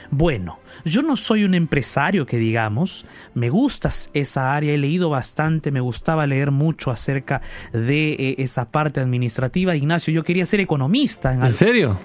Bueno, 0.09 0.59
yo 0.85 1.01
no 1.01 1.17
soy 1.17 1.43
un 1.43 1.55
empresario 1.55 2.27
que 2.27 2.37
digamos, 2.37 3.05
me 3.33 3.49
gusta 3.49 3.89
esa 4.13 4.55
área, 4.55 4.73
he 4.73 4.77
leído 4.77 5.09
bastante, 5.09 5.71
me 5.71 5.79
gustaba 5.79 6.27
leer 6.27 6.51
mucho 6.51 6.91
acerca 6.91 7.41
de 7.73 8.13
eh, 8.13 8.35
esa 8.37 8.69
parte 8.69 8.99
administrativa. 8.99 9.75
Ignacio, 9.75 10.13
yo 10.13 10.23
quería 10.23 10.45
ser 10.45 10.59
economista. 10.59 11.33
¿En, 11.33 11.53
serio? 11.53 11.99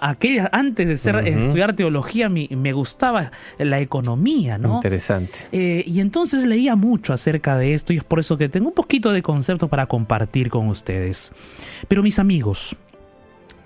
Aquella, 0.00 0.48
antes 0.52 0.86
de 0.86 0.96
ser, 0.96 1.16
estudiar 1.26 1.74
teología, 1.74 2.28
me, 2.28 2.48
me, 2.50 2.72
gustaba 2.72 3.32
la 3.58 3.80
economía, 3.80 4.58
¿no? 4.58 4.76
Interesante. 4.76 5.38
Eh, 5.52 5.84
y 5.86 6.00
entonces 6.00 6.44
leía 6.44 6.76
mucho 6.76 7.12
acerca 7.12 7.56
de 7.58 7.74
esto 7.74 7.92
y 7.92 7.98
es 7.98 8.04
por 8.04 8.20
eso 8.20 8.38
que 8.38 8.48
tengo 8.48 8.68
un 8.68 8.74
poquito 8.74 9.12
de 9.12 9.22
concepto 9.22 9.68
para 9.68 9.86
compartir 9.86 10.50
con 10.50 10.68
ustedes. 10.68 11.32
Pero 11.86 12.02
mis 12.02 12.18
amigos, 12.18 12.76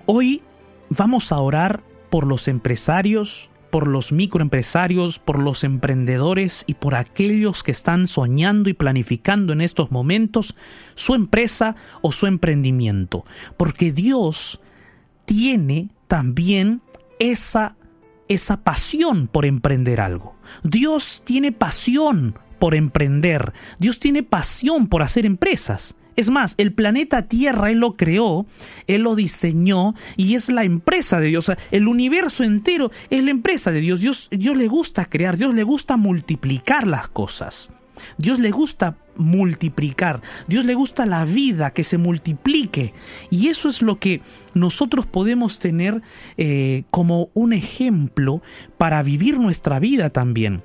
hoy 0.07 0.43
vamos 0.89 1.33
a 1.33 1.39
orar 1.39 1.83
por 2.11 2.27
los 2.27 2.49
empresarios 2.49 3.49
por 3.73 3.89
los 3.89 4.13
microempresarios, 4.13 5.19
por 5.19 5.43
los 5.43 5.65
emprendedores 5.65 6.63
y 6.67 6.75
por 6.75 6.95
aquellos 6.95 7.63
que 7.63 7.71
están 7.71 8.07
soñando 8.07 8.69
y 8.69 8.75
planificando 8.75 9.55
en 9.55 9.63
estos 9.63 9.91
momentos 9.91 10.55
su 10.95 11.15
empresa 11.15 11.75
o 12.03 12.13
su 12.13 12.27
emprendimiento. 12.27 13.25
Porque 13.57 13.91
Dios 13.91 14.61
tiene 15.25 15.89
también 16.07 16.83
esa, 17.19 17.77
esa 18.29 18.59
pasión 18.63 19.27
por 19.27 19.47
emprender 19.47 20.03
algo. 20.03 20.37
Dios 20.63 21.23
tiene 21.25 21.51
pasión 21.51 22.39
por 22.59 22.75
emprender. 22.75 23.55
Dios 23.79 23.99
tiene 24.01 24.23
pasión 24.23 24.87
por 24.87 25.01
hacer 25.01 25.25
empresas. 25.25 25.97
Es 26.17 26.31
más, 26.31 26.55
el 26.59 26.73
planeta 26.73 27.23
Tierra 27.23 27.71
Él 27.71 27.79
lo 27.79 27.97
creó, 27.97 28.47
Él 28.87 29.03
lo 29.03 29.15
diseñó 29.15 29.95
y 30.17 30.35
es 30.35 30.49
la 30.49 30.65
empresa 30.65 31.21
de 31.21 31.29
Dios. 31.29 31.51
el 31.71 31.89
universo 31.89 32.45
entero 32.45 32.91
es 33.11 33.23
la 33.25 33.31
empresa 33.31 33.71
de 33.71 33.81
Dios. 33.81 34.01
Dios. 34.01 34.29
Dios 34.31 34.57
le 34.57 34.69
gusta 34.69 35.05
crear, 35.05 35.37
Dios 35.37 35.55
le 35.55 35.63
gusta 35.63 35.97
multiplicar 35.97 36.87
las 36.87 37.09
cosas. 37.09 37.71
Dios 38.19 38.39
le 38.39 38.51
gusta 38.51 38.97
multiplicar, 39.17 40.23
Dios 40.49 40.65
le 40.65 40.75
gusta 40.75 41.07
la 41.07 41.25
vida, 41.25 41.73
que 41.73 41.85
se 41.85 41.99
multiplique. 41.99 42.95
Y 43.31 43.49
eso 43.49 43.69
es 43.69 43.83
lo 43.83 43.99
que 43.99 44.23
nosotros 44.55 45.07
podemos 45.07 45.59
tener 45.59 46.03
eh, 46.37 46.85
como 46.91 47.31
un 47.35 47.53
ejemplo 47.53 48.43
para 48.79 49.03
vivir 49.03 49.39
nuestra 49.39 49.79
vida 49.79 50.11
también. 50.11 50.63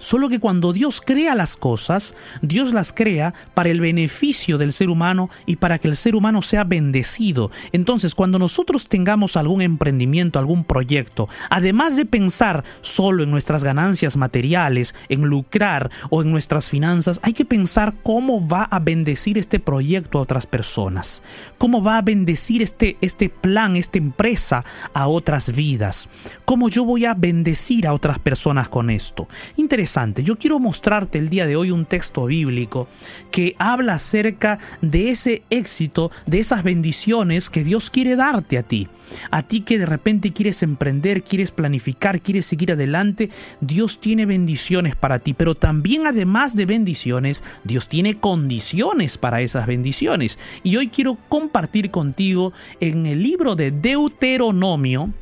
Solo 0.00 0.30
que 0.30 0.40
cuando 0.40 0.72
Dios 0.72 1.02
crea 1.02 1.34
las 1.34 1.56
cosas, 1.58 2.14
Dios 2.40 2.72
las 2.72 2.94
crea 2.94 3.34
para 3.52 3.68
el 3.68 3.80
beneficio 3.80 4.56
del 4.56 4.72
ser 4.72 4.88
humano 4.88 5.28
y 5.44 5.56
para 5.56 5.78
que 5.78 5.88
el 5.88 5.94
ser 5.94 6.16
humano 6.16 6.40
sea 6.40 6.64
bendecido. 6.64 7.50
Entonces, 7.72 8.14
cuando 8.14 8.38
nosotros 8.38 8.88
tengamos 8.88 9.36
algún 9.36 9.60
emprendimiento, 9.60 10.38
algún 10.38 10.64
proyecto, 10.64 11.28
además 11.50 11.96
de 11.96 12.06
pensar 12.06 12.64
solo 12.80 13.22
en 13.22 13.30
nuestras 13.30 13.62
ganancias 13.62 14.16
materiales, 14.16 14.94
en 15.10 15.20
lucrar 15.26 15.90
o 16.08 16.22
en 16.22 16.30
nuestras 16.30 16.70
finanzas, 16.70 17.20
hay 17.22 17.34
que 17.34 17.44
pensar 17.44 17.92
cómo 18.02 18.48
va 18.48 18.62
a 18.62 18.78
bendecir 18.78 19.36
este 19.36 19.60
proyecto 19.60 20.18
a 20.18 20.22
otras 20.22 20.46
personas, 20.46 21.22
cómo 21.58 21.82
va 21.82 21.98
a 21.98 22.02
bendecir 22.02 22.62
este, 22.62 22.96
este 23.02 23.28
plan, 23.28 23.76
esta 23.76 23.98
empresa 23.98 24.64
a 24.94 25.08
otras 25.08 25.54
vidas, 25.54 26.08
cómo 26.46 26.70
yo 26.70 26.86
voy 26.86 27.04
a 27.04 27.12
bendecir 27.12 27.86
a 27.86 27.92
otras 27.92 28.18
personas 28.18 28.70
con 28.70 28.88
esto. 28.88 29.28
Interesante 29.56 29.89
Yo 30.22 30.38
quiero 30.38 30.60
mostrarte 30.60 31.18
el 31.18 31.30
día 31.30 31.46
de 31.46 31.56
hoy 31.56 31.72
un 31.72 31.84
texto 31.84 32.26
bíblico 32.26 32.86
que 33.32 33.56
habla 33.58 33.94
acerca 33.94 34.60
de 34.80 35.10
ese 35.10 35.42
éxito, 35.50 36.12
de 36.26 36.38
esas 36.38 36.62
bendiciones 36.62 37.50
que 37.50 37.64
Dios 37.64 37.90
quiere 37.90 38.14
darte 38.14 38.56
a 38.56 38.62
ti. 38.62 38.86
A 39.32 39.42
ti 39.42 39.62
que 39.62 39.80
de 39.80 39.86
repente 39.86 40.32
quieres 40.32 40.62
emprender, 40.62 41.24
quieres 41.24 41.50
planificar, 41.50 42.20
quieres 42.20 42.46
seguir 42.46 42.70
adelante, 42.70 43.30
Dios 43.60 44.00
tiene 44.00 44.26
bendiciones 44.26 44.94
para 44.94 45.18
ti, 45.18 45.34
pero 45.34 45.56
también 45.56 46.06
además 46.06 46.54
de 46.54 46.66
bendiciones, 46.66 47.42
Dios 47.64 47.88
tiene 47.88 48.16
condiciones 48.18 49.18
para 49.18 49.40
esas 49.40 49.66
bendiciones. 49.66 50.38
Y 50.62 50.76
hoy 50.76 50.86
quiero 50.86 51.18
compartir 51.28 51.90
contigo 51.90 52.52
en 52.78 53.06
el 53.06 53.24
libro 53.24 53.56
de 53.56 53.72
Deuteronomio, 53.72 55.12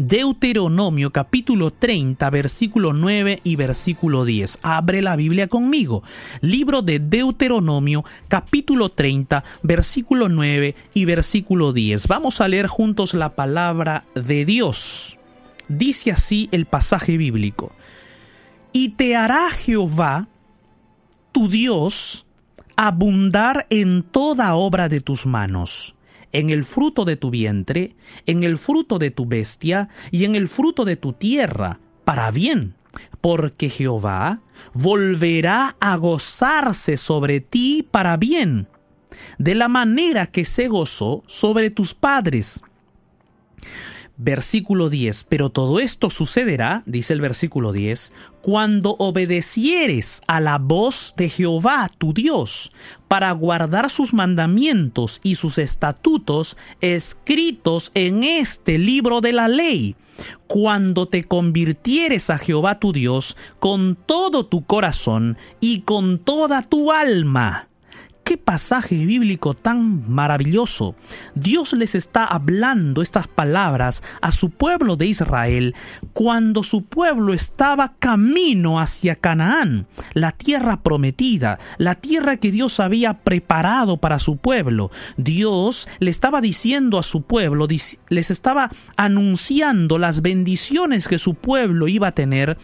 Deuteronomio 0.00 1.10
capítulo 1.10 1.74
30, 1.74 2.30
versículo 2.30 2.94
9 2.94 3.40
y 3.44 3.56
versículo 3.56 4.24
10. 4.24 4.60
Abre 4.62 5.02
la 5.02 5.14
Biblia 5.14 5.46
conmigo. 5.46 6.02
Libro 6.40 6.80
de 6.80 7.00
Deuteronomio 7.00 8.02
capítulo 8.28 8.88
30, 8.88 9.44
versículo 9.62 10.30
9 10.30 10.74
y 10.94 11.04
versículo 11.04 11.74
10. 11.74 12.08
Vamos 12.08 12.40
a 12.40 12.48
leer 12.48 12.66
juntos 12.66 13.12
la 13.12 13.34
palabra 13.36 14.06
de 14.14 14.46
Dios. 14.46 15.18
Dice 15.68 16.12
así 16.12 16.48
el 16.50 16.64
pasaje 16.64 17.18
bíblico. 17.18 17.70
Y 18.72 18.92
te 18.92 19.16
hará 19.16 19.50
Jehová, 19.50 20.28
tu 21.30 21.50
Dios, 21.50 22.24
abundar 22.74 23.66
en 23.68 24.02
toda 24.02 24.54
obra 24.54 24.88
de 24.88 25.02
tus 25.02 25.26
manos 25.26 25.94
en 26.32 26.50
el 26.50 26.64
fruto 26.64 27.04
de 27.04 27.16
tu 27.16 27.30
vientre, 27.30 27.96
en 28.26 28.42
el 28.42 28.58
fruto 28.58 28.98
de 28.98 29.10
tu 29.10 29.26
bestia 29.26 29.88
y 30.10 30.24
en 30.24 30.34
el 30.34 30.48
fruto 30.48 30.84
de 30.84 30.96
tu 30.96 31.12
tierra, 31.12 31.80
para 32.04 32.30
bien, 32.30 32.74
porque 33.20 33.68
Jehová 33.68 34.40
volverá 34.72 35.76
a 35.80 35.96
gozarse 35.96 36.96
sobre 36.96 37.40
ti 37.40 37.86
para 37.88 38.16
bien, 38.16 38.68
de 39.38 39.54
la 39.54 39.68
manera 39.68 40.26
que 40.26 40.44
se 40.44 40.68
gozó 40.68 41.22
sobre 41.26 41.70
tus 41.70 41.94
padres. 41.94 42.62
Versículo 44.22 44.90
10. 44.90 45.24
Pero 45.24 45.48
todo 45.48 45.80
esto 45.80 46.10
sucederá, 46.10 46.82
dice 46.84 47.14
el 47.14 47.22
versículo 47.22 47.72
10, 47.72 48.12
cuando 48.42 48.94
obedecieres 48.98 50.20
a 50.26 50.40
la 50.40 50.58
voz 50.58 51.14
de 51.16 51.30
Jehová 51.30 51.90
tu 51.96 52.12
Dios, 52.12 52.70
para 53.08 53.32
guardar 53.32 53.88
sus 53.88 54.12
mandamientos 54.12 55.20
y 55.22 55.36
sus 55.36 55.56
estatutos 55.56 56.58
escritos 56.82 57.92
en 57.94 58.22
este 58.22 58.78
libro 58.78 59.22
de 59.22 59.32
la 59.32 59.48
ley, 59.48 59.96
cuando 60.46 61.08
te 61.08 61.24
convirtieres 61.24 62.28
a 62.28 62.36
Jehová 62.36 62.78
tu 62.78 62.92
Dios 62.92 63.38
con 63.58 63.96
todo 63.96 64.44
tu 64.44 64.66
corazón 64.66 65.38
y 65.60 65.80
con 65.80 66.18
toda 66.18 66.60
tu 66.60 66.92
alma 66.92 67.69
qué 68.30 68.38
pasaje 68.38 68.94
bíblico 68.94 69.54
tan 69.54 70.08
maravilloso. 70.08 70.94
Dios 71.34 71.72
les 71.72 71.96
está 71.96 72.24
hablando 72.24 73.02
estas 73.02 73.26
palabras 73.26 74.04
a 74.20 74.30
su 74.30 74.50
pueblo 74.50 74.94
de 74.94 75.06
Israel 75.06 75.74
cuando 76.12 76.62
su 76.62 76.84
pueblo 76.84 77.34
estaba 77.34 77.94
camino 77.98 78.78
hacia 78.78 79.16
Canaán, 79.16 79.88
la 80.14 80.30
tierra 80.30 80.80
prometida, 80.80 81.58
la 81.76 81.96
tierra 81.96 82.36
que 82.36 82.52
Dios 82.52 82.78
había 82.78 83.14
preparado 83.14 83.96
para 83.96 84.20
su 84.20 84.36
pueblo. 84.36 84.92
Dios 85.16 85.88
le 85.98 86.12
estaba 86.12 86.40
diciendo 86.40 87.00
a 87.00 87.02
su 87.02 87.22
pueblo, 87.22 87.66
les 88.10 88.30
estaba 88.30 88.70
anunciando 88.94 89.98
las 89.98 90.22
bendiciones 90.22 91.08
que 91.08 91.18
su 91.18 91.34
pueblo 91.34 91.88
iba 91.88 92.06
a 92.06 92.14
tener, 92.14 92.58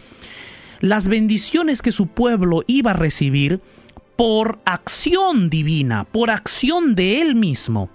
las 0.79 1.09
bendiciones 1.09 1.81
que 1.81 1.91
su 1.91 2.07
pueblo 2.07 2.63
iba 2.67 2.91
a 2.91 2.93
recibir, 2.93 3.59
por 4.17 4.59
acción 4.65 5.49
divina, 5.49 6.03
por 6.03 6.31
acción 6.31 6.95
de 6.95 7.21
Él 7.21 7.35
mismo 7.35 7.89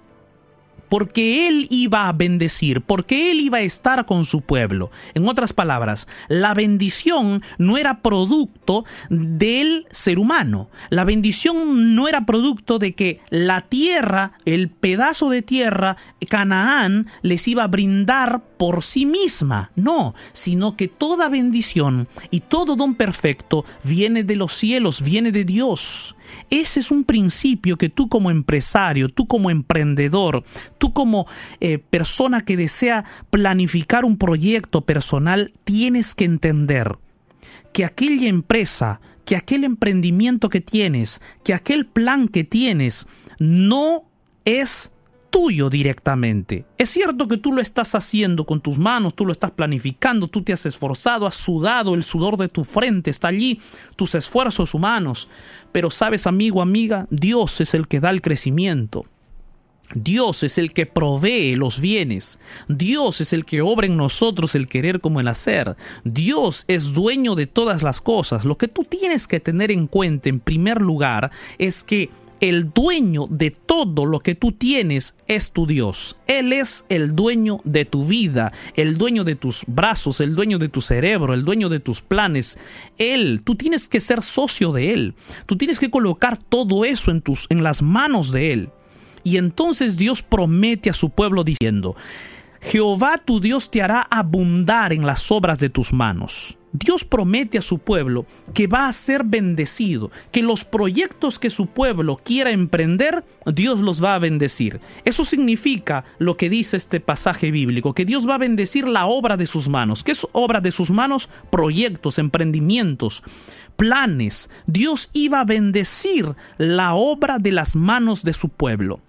porque 0.93 1.47
Él 1.47 1.65
iba 1.71 2.07
a 2.07 2.13
bendecir, 2.13 2.81
porque 2.81 3.31
Él 3.31 3.39
iba 3.39 3.57
a 3.57 3.61
estar 3.61 4.05
con 4.05 4.25
su 4.25 4.41
pueblo. 4.41 4.91
En 5.15 5.27
otras 5.27 5.51
palabras, 5.51 6.07
la 6.27 6.53
bendición 6.53 7.41
no 7.57 7.79
era 7.79 8.03
producto 8.03 8.85
del 9.09 9.87
ser 9.89 10.19
humano. 10.19 10.69
La 10.91 11.03
bendición 11.03 11.95
no 11.95 12.07
era 12.07 12.27
producto 12.27 12.77
de 12.77 12.93
que 12.93 13.21
la 13.31 13.61
tierra, 13.61 14.33
el 14.45 14.69
pedazo 14.69 15.31
de 15.31 15.41
tierra, 15.41 15.97
Canaán, 16.29 17.07
les 17.23 17.47
iba 17.47 17.63
a 17.63 17.67
brindar 17.69 18.43
por 18.59 18.83
sí 18.83 19.07
misma. 19.07 19.71
No, 19.75 20.13
sino 20.31 20.77
que 20.77 20.87
toda 20.87 21.27
bendición 21.27 22.07
y 22.29 22.41
todo 22.41 22.75
don 22.75 22.93
perfecto 22.93 23.65
viene 23.83 24.23
de 24.23 24.35
los 24.35 24.53
cielos, 24.53 25.01
viene 25.01 25.31
de 25.31 25.43
Dios. 25.43 26.15
Ese 26.49 26.79
es 26.79 26.91
un 26.91 27.03
principio 27.03 27.77
que 27.77 27.89
tú 27.89 28.07
como 28.09 28.31
empresario, 28.31 29.09
tú 29.09 29.27
como 29.27 29.49
emprendedor, 29.49 30.43
tú 30.83 30.91
como 30.91 31.27
eh, 31.61 31.77
persona 31.77 32.41
que 32.41 32.57
desea 32.57 33.05
planificar 33.29 34.03
un 34.03 34.17
proyecto 34.17 34.81
personal, 34.81 35.53
tienes 35.63 36.13
que 36.13 36.25
entender 36.25 36.97
que 37.71 37.85
aquella 37.85 38.27
empresa, 38.27 38.99
que 39.23 39.37
aquel 39.37 39.63
emprendimiento 39.63 40.49
que 40.49 40.59
tienes, 40.59 41.21
que 41.45 41.53
aquel 41.53 41.85
plan 41.85 42.27
que 42.27 42.43
tienes, 42.43 43.07
no 43.39 44.09
es 44.43 44.91
tuyo 45.29 45.69
directamente. 45.69 46.65
Es 46.77 46.89
cierto 46.89 47.29
que 47.29 47.37
tú 47.37 47.53
lo 47.53 47.61
estás 47.61 47.95
haciendo 47.95 48.45
con 48.45 48.59
tus 48.59 48.77
manos, 48.77 49.15
tú 49.15 49.25
lo 49.25 49.31
estás 49.31 49.51
planificando, 49.51 50.27
tú 50.27 50.43
te 50.43 50.51
has 50.51 50.65
esforzado, 50.65 51.27
has 51.27 51.35
sudado, 51.37 51.93
el 51.93 52.03
sudor 52.03 52.35
de 52.35 52.49
tu 52.49 52.65
frente 52.65 53.09
está 53.09 53.29
allí, 53.29 53.61
tus 53.95 54.15
esfuerzos 54.15 54.73
humanos. 54.73 55.29
Pero 55.71 55.89
sabes, 55.89 56.27
amigo, 56.27 56.61
amiga, 56.61 57.07
Dios 57.09 57.61
es 57.61 57.73
el 57.73 57.87
que 57.87 58.01
da 58.01 58.09
el 58.09 58.21
crecimiento. 58.21 59.05
Dios 59.93 60.43
es 60.43 60.57
el 60.57 60.73
que 60.73 60.85
provee 60.85 61.55
los 61.55 61.79
bienes. 61.79 62.39
Dios 62.67 63.21
es 63.21 63.33
el 63.33 63.45
que 63.45 63.61
obra 63.61 63.85
en 63.85 63.97
nosotros 63.97 64.55
el 64.55 64.67
querer 64.67 65.01
como 65.01 65.19
el 65.19 65.27
hacer. 65.27 65.75
Dios 66.03 66.65
es 66.67 66.93
dueño 66.93 67.35
de 67.35 67.47
todas 67.47 67.83
las 67.83 68.01
cosas. 68.01 68.45
Lo 68.45 68.57
que 68.57 68.67
tú 68.67 68.83
tienes 68.83 69.27
que 69.27 69.39
tener 69.39 69.71
en 69.71 69.87
cuenta 69.87 70.29
en 70.29 70.39
primer 70.39 70.81
lugar 70.81 71.31
es 71.57 71.83
que 71.83 72.09
el 72.39 72.73
dueño 72.73 73.27
de 73.29 73.51
todo 73.51 74.05
lo 74.05 74.19
que 74.19 74.35
tú 74.35 74.51
tienes 74.51 75.15
es 75.27 75.51
tu 75.51 75.65
Dios. 75.65 76.17
Él 76.27 76.51
es 76.51 76.85
el 76.89 77.15
dueño 77.15 77.59
de 77.63 77.85
tu 77.85 78.05
vida, 78.05 78.51
el 78.75 78.97
dueño 78.97 79.23
de 79.23 79.35
tus 79.35 79.63
brazos, 79.65 80.19
el 80.19 80.35
dueño 80.35 80.59
de 80.59 80.67
tu 80.67 80.81
cerebro, 80.81 81.33
el 81.33 81.45
dueño 81.45 81.69
de 81.69 81.79
tus 81.79 82.01
planes. 82.01 82.57
Él, 82.97 83.41
tú 83.45 83.55
tienes 83.55 83.87
que 83.87 84.01
ser 84.01 84.21
socio 84.21 84.73
de 84.73 84.91
Él. 84.91 85.13
Tú 85.45 85.55
tienes 85.55 85.79
que 85.79 85.89
colocar 85.89 86.37
todo 86.37 86.83
eso 86.83 87.11
en, 87.11 87.21
tus, 87.21 87.47
en 87.49 87.63
las 87.63 87.81
manos 87.81 88.33
de 88.33 88.51
Él. 88.51 88.69
Y 89.23 89.37
entonces 89.37 89.97
Dios 89.97 90.21
promete 90.21 90.89
a 90.89 90.93
su 90.93 91.09
pueblo 91.09 91.43
diciendo, 91.43 91.95
Jehová 92.61 93.17
tu 93.17 93.39
Dios 93.39 93.69
te 93.69 93.81
hará 93.81 94.01
abundar 94.01 94.93
en 94.93 95.05
las 95.05 95.31
obras 95.31 95.59
de 95.59 95.69
tus 95.69 95.91
manos. 95.91 96.57
Dios 96.71 97.03
promete 97.03 97.59
a 97.59 97.61
su 97.61 97.77
pueblo 97.77 98.25
que 98.53 98.65
va 98.65 98.87
a 98.87 98.91
ser 98.91 99.23
bendecido, 99.23 100.09
que 100.31 100.41
los 100.41 100.65
proyectos 100.65 101.37
que 101.37 101.51
su 101.51 101.67
pueblo 101.67 102.19
quiera 102.23 102.49
emprender, 102.49 103.23
Dios 103.45 103.79
los 103.79 104.03
va 104.03 104.15
a 104.15 104.19
bendecir. 104.19 104.81
Eso 105.05 105.23
significa 105.23 106.03
lo 106.17 106.35
que 106.35 106.49
dice 106.49 106.77
este 106.77 106.99
pasaje 106.99 107.51
bíblico, 107.51 107.93
que 107.93 108.05
Dios 108.05 108.27
va 108.27 108.35
a 108.35 108.39
bendecir 108.39 108.87
la 108.87 109.05
obra 109.05 109.37
de 109.37 109.45
sus 109.45 109.69
manos. 109.69 110.03
¿Qué 110.03 110.13
es 110.13 110.25
obra 110.31 110.61
de 110.61 110.71
sus 110.71 110.89
manos? 110.89 111.29
Proyectos, 111.51 112.17
emprendimientos, 112.17 113.21
planes. 113.75 114.49
Dios 114.65 115.11
iba 115.13 115.41
a 115.41 115.45
bendecir 115.45 116.33
la 116.57 116.95
obra 116.95 117.37
de 117.37 117.51
las 117.51 117.75
manos 117.75 118.23
de 118.23 118.33
su 118.33 118.49
pueblo. 118.49 118.99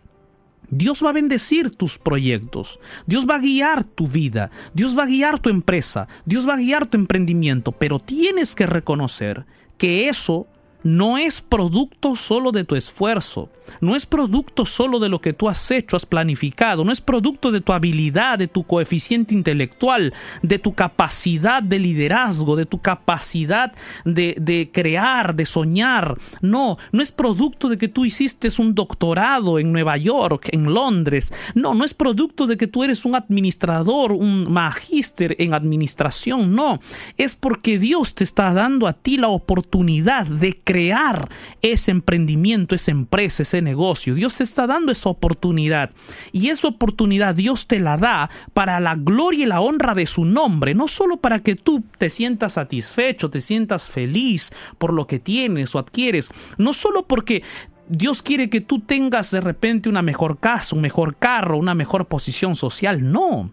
Dios 0.71 1.05
va 1.05 1.11
a 1.11 1.15
bendecir 1.15 1.71
tus 1.71 1.99
proyectos, 1.99 2.81
Dios 3.07 3.29
va 3.29 3.37
a 3.37 3.41
guiar 3.41 3.85
tu 3.85 4.07
vida, 4.07 4.51
Dios 4.73 4.99
va 4.99 5.05
a 5.05 5.07
guiar 5.07 5.39
tu 5.39 5.51
empresa, 5.51 6.09
Dios 6.25 6.49
va 6.49 6.55
a 6.55 6.59
guiar 6.59 6.87
tu 6.87 6.97
emprendimiento, 6.97 7.73
pero 7.73 7.99
tienes 7.99 8.55
que 8.55 8.67
reconocer 8.67 9.47
que 9.79 10.09
eso 10.09 10.47
no 10.83 11.19
es 11.19 11.41
producto 11.41 12.15
solo 12.15 12.53
de 12.53 12.65
tu 12.65 12.77
esfuerzo, 12.77 13.51
no 13.81 13.97
es 13.97 14.07
producto 14.07 14.67
solo 14.67 14.99
de 14.99 15.09
lo 15.09 15.21
que 15.21 15.33
tú 15.33 15.49
has 15.49 15.71
hecho, 15.71 15.97
has 15.97 16.07
planificado, 16.07 16.85
no 16.85 16.93
es 16.93 17.01
producto 17.01 17.51
de 17.51 17.61
tu 17.61 17.73
habilidad, 17.73 18.39
de 18.39 18.49
tu 18.49 18.65
coeficiente 18.65 19.35
intelectual, 19.35 20.13
de 20.43 20.59
tu 20.59 20.75
capacidad 20.75 21.63
de 21.63 21.79
liderazgo, 21.79 22.57
de 22.57 22.67
tu 22.67 22.81
capacidad 22.81 23.73
de, 24.05 24.71
crear, 24.73 25.35
de 25.35 25.47
soñar. 25.47 26.17
No, 26.41 26.79
no 26.93 27.03
es 27.03 27.13
producto 27.13 27.69
de 27.69 27.79
que 27.79 27.89
tú 27.89 28.05
hiciste 28.05 28.49
un 28.59 28.75
doctorado 28.75 29.59
en 29.59 29.73
Nueva 29.73 29.97
York, 29.97 30.49
en 30.53 30.73
Londres. 30.73 31.33
No, 31.55 31.75
no 31.75 31.85
es 31.85 31.95
producto 31.95 32.47
de 32.47 32.57
que 32.57 32.67
tú 32.67 32.85
eres 32.85 33.05
un 33.05 33.15
administrador, 33.15 34.13
un 34.13 34.53
magíster 34.53 35.35
en 35.39 35.55
administración. 35.55 36.55
No, 36.55 36.81
es 37.17 37.35
porque 37.35 37.79
Dios 37.79 38.15
te 38.15 38.25
está 38.25 38.53
dando 38.53 38.87
a 38.87 38.93
ti 38.93 39.17
la 39.17 39.29
oportunidad 39.29 40.27
de 40.27 40.61
crear 40.63 41.29
ese 41.63 41.91
emprendimiento, 41.91 42.75
esa 42.75 42.91
empresa, 42.91 43.43
ese 43.43 43.54
negocio. 43.63 44.15
Dios 44.15 44.37
te 44.37 44.45
está 44.45 44.67
dando 44.67 44.93
esa 44.93 45.09
oportunidad. 45.09 45.91
Y 46.33 46.49
esa 46.49 46.69
oportunidad 46.69 47.35
Dios 47.35 47.67
te 47.67 47.79
la 47.79 47.97
da 47.97 48.31
para 48.53 48.81
la 48.81 48.95
gloria 48.95 49.45
y 49.45 49.49
la 49.49 49.61
honra 49.61 49.95
de 49.95 50.07
su 50.07 50.25
nombre. 50.25 50.75
No 50.75 50.89
solo 50.89 51.17
para 51.17 51.41
que 51.41 51.55
tú 51.55 51.83
te 51.99 52.11
sientas 52.11 52.55
satisfecho, 52.55 53.31
te 53.31 53.41
sientas 53.41 53.89
feliz 53.89 54.53
por 54.79 54.93
lo 54.93 55.07
que 55.07 55.19
tienes 55.19 55.75
o 55.75 55.79
adquieres. 55.79 56.31
No 56.59 56.73
solo 56.73 57.07
porque 57.07 57.43
Dios 57.89 58.23
quiere 58.23 58.49
que 58.49 58.61
tú 58.61 58.81
tengas 58.81 59.31
de 59.31 59.41
repente 59.41 59.89
una 59.89 60.03
mejor 60.03 60.39
casa, 60.39 60.75
un 60.75 60.83
mejor 60.83 61.17
carro, 61.17 61.59
una 61.59 61.75
mejor 61.75 62.07
posición 62.07 62.57
social. 62.57 63.11
No 63.11 63.51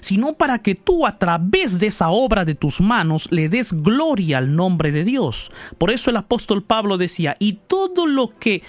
sino 0.00 0.34
para 0.34 0.60
que 0.60 0.74
tú 0.74 1.06
a 1.06 1.18
través 1.18 1.78
de 1.78 1.88
esa 1.88 2.10
obra 2.10 2.44
de 2.44 2.54
tus 2.54 2.80
manos 2.80 3.28
le 3.30 3.48
des 3.48 3.72
gloria 3.72 4.38
al 4.38 4.54
nombre 4.54 4.92
de 4.92 5.04
Dios. 5.04 5.52
Por 5.78 5.90
eso 5.90 6.10
el 6.10 6.16
apóstol 6.16 6.62
Pablo 6.62 6.98
decía, 6.98 7.36
y 7.38 7.60
todo 7.66 8.06
lo 8.06 8.38
que 8.38 8.62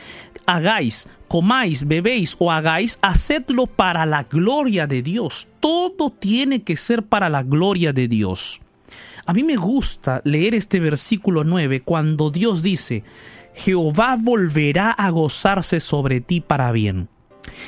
hagáis, 0.45 1.08
comáis, 1.28 1.88
bebéis 1.88 2.36
o 2.39 2.52
hagáis, 2.52 2.99
hacedlo 3.02 3.67
para 3.67 4.06
la 4.06 4.23
gloria 4.23 4.88
de 4.88 5.02
Dios. 5.02 5.47
Todo 5.60 6.10
tiene 6.10 6.63
que 6.63 6.78
ser 6.78 7.04
para 7.04 7.30
la 7.30 7.43
gloria 7.43 7.93
de 7.93 8.08
Dios. 8.08 8.62
A 9.26 9.34
mí 9.34 9.43
me 9.43 9.56
gusta 9.56 10.21
leer 10.26 10.54
este 10.54 10.80
versículo 10.80 11.43
9 11.43 11.82
cuando 11.82 12.30
Dios 12.30 12.62
dice, 12.62 13.04
Jehová 13.54 14.17
volverá 14.19 14.91
a 14.91 15.10
gozarse 15.12 15.80
sobre 15.80 16.19
ti 16.19 16.41
para 16.41 16.71
bien. 16.71 17.08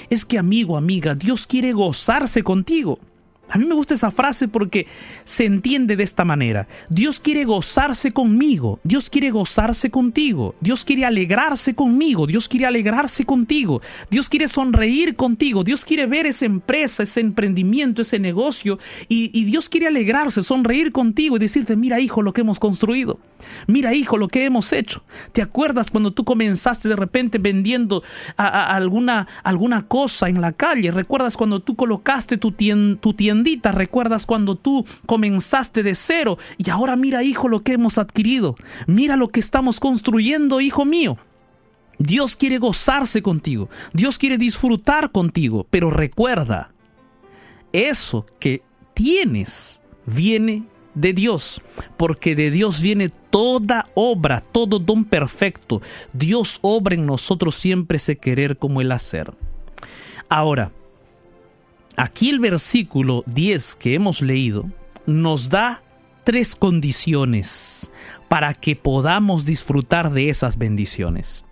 Es 0.09 0.25
que 0.25 0.37
amigo, 0.37 0.77
amiga, 0.77 1.15
Dios 1.15 1.47
quiere 1.47 1.73
gozarse 1.73 2.43
contigo. 2.43 2.99
A 3.49 3.59
mí 3.59 3.65
me 3.65 3.75
gusta 3.75 3.93
esa 3.93 4.09
frase 4.09 4.47
porque 4.47 4.87
se 5.23 5.45
entiende 5.45 5.95
de 5.95 6.03
esta 6.03 6.25
manera. 6.25 6.67
Dios 6.89 7.19
quiere 7.19 7.45
gozarse 7.45 8.11
conmigo, 8.11 8.79
Dios 8.83 9.09
quiere 9.09 9.29
gozarse 9.29 9.91
contigo, 9.91 10.55
Dios 10.61 10.83
quiere 10.83 11.05
alegrarse 11.05 11.75
conmigo, 11.75 12.25
Dios 12.25 12.49
quiere 12.49 12.65
alegrarse 12.65 13.23
contigo, 13.23 13.81
Dios 14.09 14.29
quiere 14.29 14.47
sonreír 14.47 15.15
contigo, 15.15 15.63
Dios 15.63 15.85
quiere 15.85 16.07
ver 16.07 16.25
esa 16.25 16.45
empresa, 16.45 17.03
ese 17.03 17.19
emprendimiento, 17.19 18.01
ese 18.01 18.19
negocio 18.19 18.79
y, 19.07 19.45
Dios 19.45 19.69
quiere 19.69 19.87
alegrarse, 19.87 20.41
sonreír 20.41 20.91
contigo 20.91 21.35
y 21.35 21.39
decirte, 21.39 21.75
mira 21.75 21.99
hijo 21.99 22.23
lo 22.23 22.33
que 22.33 22.41
hemos 22.41 22.59
construido, 22.59 23.19
mira 23.67 23.93
hijo 23.93 24.17
lo 24.17 24.27
que 24.27 24.45
hemos 24.45 24.73
hecho. 24.73 25.03
¿Te 25.33 25.43
acuerdas 25.43 25.91
cuando 25.91 26.11
tú 26.11 26.25
comenzaste 26.25 26.89
de 26.89 26.95
repente 26.95 27.37
vendiendo 27.37 28.01
alguna, 28.37 29.27
alguna 29.43 29.85
cosa 29.87 30.29
en 30.29 30.41
la 30.41 30.51
calle? 30.51 30.89
¿Recuerdas 30.89 31.37
cuando 31.37 31.61
tú 31.61 31.75
colocaste 31.75 32.37
tu, 32.37 32.51
tu 32.51 33.13
tienda? 33.13 33.34
¿Recuerdas 33.71 34.25
cuando 34.25 34.55
tú 34.55 34.85
comenzaste 35.05 35.83
de 35.83 35.95
cero? 35.95 36.37
Y 36.57 36.69
ahora 36.69 36.95
mira, 36.95 37.23
hijo, 37.23 37.47
lo 37.47 37.61
que 37.61 37.73
hemos 37.73 37.97
adquirido. 37.97 38.55
Mira 38.87 39.15
lo 39.15 39.29
que 39.29 39.39
estamos 39.39 39.79
construyendo, 39.79 40.61
hijo 40.61 40.85
mío. 40.85 41.17
Dios 41.97 42.35
quiere 42.35 42.57
gozarse 42.57 43.21
contigo. 43.21 43.69
Dios 43.93 44.17
quiere 44.17 44.37
disfrutar 44.37 45.11
contigo. 45.11 45.65
Pero 45.69 45.89
recuerda, 45.89 46.71
eso 47.71 48.25
que 48.39 48.61
tienes 48.93 49.81
viene 50.05 50.63
de 50.93 51.13
Dios, 51.13 51.61
porque 51.97 52.35
de 52.35 52.49
Dios 52.49 52.81
viene 52.81 53.09
toda 53.09 53.87
obra, 53.95 54.41
todo 54.41 54.79
don 54.79 55.05
perfecto. 55.05 55.81
Dios 56.13 56.59
obra 56.61 56.95
en 56.95 57.05
nosotros 57.05 57.55
siempre 57.55 57.97
ese 57.97 58.17
querer 58.17 58.57
como 58.57 58.81
el 58.81 58.91
hacer. 58.91 59.31
Ahora, 60.29 60.71
Aquí 61.97 62.29
el 62.29 62.39
versículo 62.39 63.23
10 63.27 63.75
que 63.75 63.93
hemos 63.93 64.21
leído 64.21 64.65
nos 65.05 65.49
da 65.49 65.81
tres 66.25 66.55
condiciones 66.55 67.91
para 68.27 68.53
que 68.53 68.75
podamos 68.75 69.45
disfrutar 69.45 70.11
de 70.11 70.29
esas 70.29 70.57
bendiciones. 70.57 71.45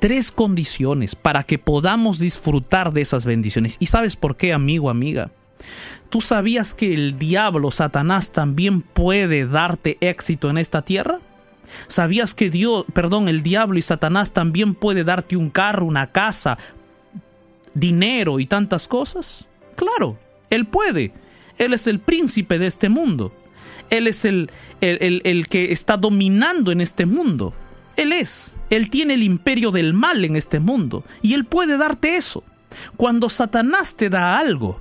Tres 0.00 0.32
condiciones 0.32 1.14
para 1.14 1.44
que 1.44 1.58
podamos 1.58 2.18
disfrutar 2.18 2.92
de 2.92 3.02
esas 3.02 3.24
bendiciones. 3.24 3.76
¿Y 3.78 3.86
sabes 3.86 4.16
por 4.16 4.36
qué, 4.36 4.52
amigo, 4.52 4.90
amiga? 4.90 5.30
¿Tú 6.08 6.20
sabías 6.20 6.74
que 6.74 6.94
el 6.94 7.18
diablo, 7.18 7.70
Satanás, 7.70 8.32
también 8.32 8.80
puede 8.80 9.46
darte 9.46 9.98
éxito 10.00 10.50
en 10.50 10.58
esta 10.58 10.82
tierra? 10.82 11.20
¿Sabías 11.86 12.34
que 12.34 12.50
Dios, 12.50 12.84
perdón, 12.94 13.28
el 13.28 13.42
diablo 13.42 13.78
y 13.78 13.82
Satanás 13.82 14.32
también 14.32 14.74
puede 14.74 15.04
darte 15.04 15.36
un 15.36 15.50
carro, 15.50 15.84
una 15.84 16.10
casa, 16.10 16.58
dinero 17.74 18.40
y 18.40 18.46
tantas 18.46 18.88
cosas? 18.88 19.46
Claro, 19.78 20.18
Él 20.50 20.66
puede. 20.66 21.12
Él 21.56 21.72
es 21.72 21.86
el 21.86 22.00
príncipe 22.00 22.58
de 22.58 22.66
este 22.66 22.88
mundo. 22.88 23.32
Él 23.90 24.08
es 24.08 24.24
el, 24.24 24.50
el, 24.80 25.48
que 25.48 25.70
está 25.70 25.96
dominando 25.96 26.72
en 26.72 26.80
este 26.80 27.06
mundo. 27.06 27.54
Él 27.96 28.10
es. 28.10 28.56
Él 28.70 28.90
tiene 28.90 29.14
el 29.14 29.22
imperio 29.22 29.70
del 29.70 29.94
mal 29.94 30.24
en 30.24 30.34
este 30.34 30.58
mundo. 30.58 31.04
Y 31.22 31.34
Él 31.34 31.44
puede 31.44 31.78
darte 31.78 32.16
eso. 32.16 32.42
Cuando 32.96 33.30
Satanás 33.30 33.94
te 33.96 34.10
da 34.10 34.36
algo, 34.36 34.80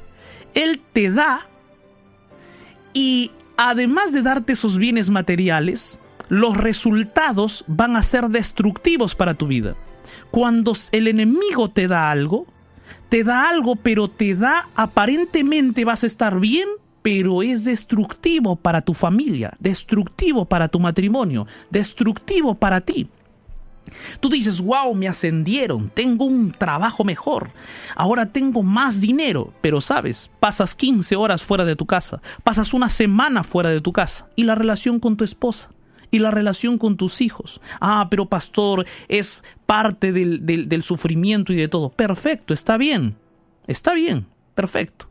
Él 0.55 0.81
te 0.93 1.12
da 1.12 1.47
y 2.93 3.29
además 3.55 4.13
de 4.13 4.23
darte 4.23 4.53
esos 4.53 4.79
bienes 4.79 5.12
materiales, 5.12 5.99
los 6.27 6.57
resultados 6.57 7.65
van 7.67 7.95
a 7.95 8.01
ser 8.01 8.29
destructivos 8.29 9.13
para 9.13 9.36
tu 9.36 9.45
vida. 9.45 9.75
Cuando 10.31 10.73
el 10.91 11.07
enemigo 11.07 11.69
te 11.69 11.88
da 11.88 12.10
algo, 12.10 12.47
te 13.10 13.24
da 13.24 13.50
algo, 13.50 13.76
pero 13.76 14.10
te 14.10 14.36
da 14.36 14.70
aparentemente 14.76 15.86
vas 15.86 16.04
a 16.04 16.08
estar 16.08 16.39
bien, 16.39 16.67
pero 17.02 17.41
es 17.41 17.63
destructivo 17.63 18.56
para 18.56 18.82
tu 18.82 18.93
familia, 18.93 19.54
destructivo 19.60 20.46
para 20.46 20.67
tu 20.67 20.80
matrimonio, 20.80 21.48
destructivo 21.70 22.56
para 22.56 22.82
ti. 22.82 23.10
Tú 24.20 24.30
dices, 24.30 24.60
wow, 24.60 24.93
me 24.93 25.08
ascendieron, 25.08 25.89
tengo 25.89 26.26
un 26.26 26.52
trabajo 26.52 27.06
mejor, 27.06 27.52
ahora 27.96 28.26
tengo 28.26 28.62
más 28.62 29.00
dinero, 29.00 29.54
pero 29.62 29.80
sabes, 29.80 30.30
pasas 30.41 30.76
15 30.76 31.15
horas 31.15 31.43
fuera 31.43 31.63
de 31.63 31.78
tu 31.78 31.86
casa, 31.86 32.22
pasas 32.43 32.74
una 32.74 32.89
semana 32.89 33.46
fuera 33.46 33.70
de 33.70 33.80
tu 33.80 33.93
casa 33.93 34.28
y 34.36 34.43
la 34.43 34.56
relación 34.56 35.00
con 35.00 35.15
tu 35.15 35.24
esposa 35.24 35.70
y 36.12 36.20
la 36.20 36.32
relación 36.32 36.78
con 36.78 36.98
tus 36.98 37.22
hijos. 37.22 37.62
Ah, 37.80 38.08
pero 38.10 38.28
pastor, 38.28 38.86
es 39.08 39.43
parte 39.65 40.12
del, 40.12 40.46
del, 40.46 40.84
sufrimiento 40.84 41.54
y 41.54 41.56
de 41.56 41.67
todo. 41.67 41.89
Perfecto, 41.89 42.54
está 42.54 42.78
bien, 42.78 43.15
está 43.67 43.93
bien, 43.93 44.28
perfecto. 44.56 45.10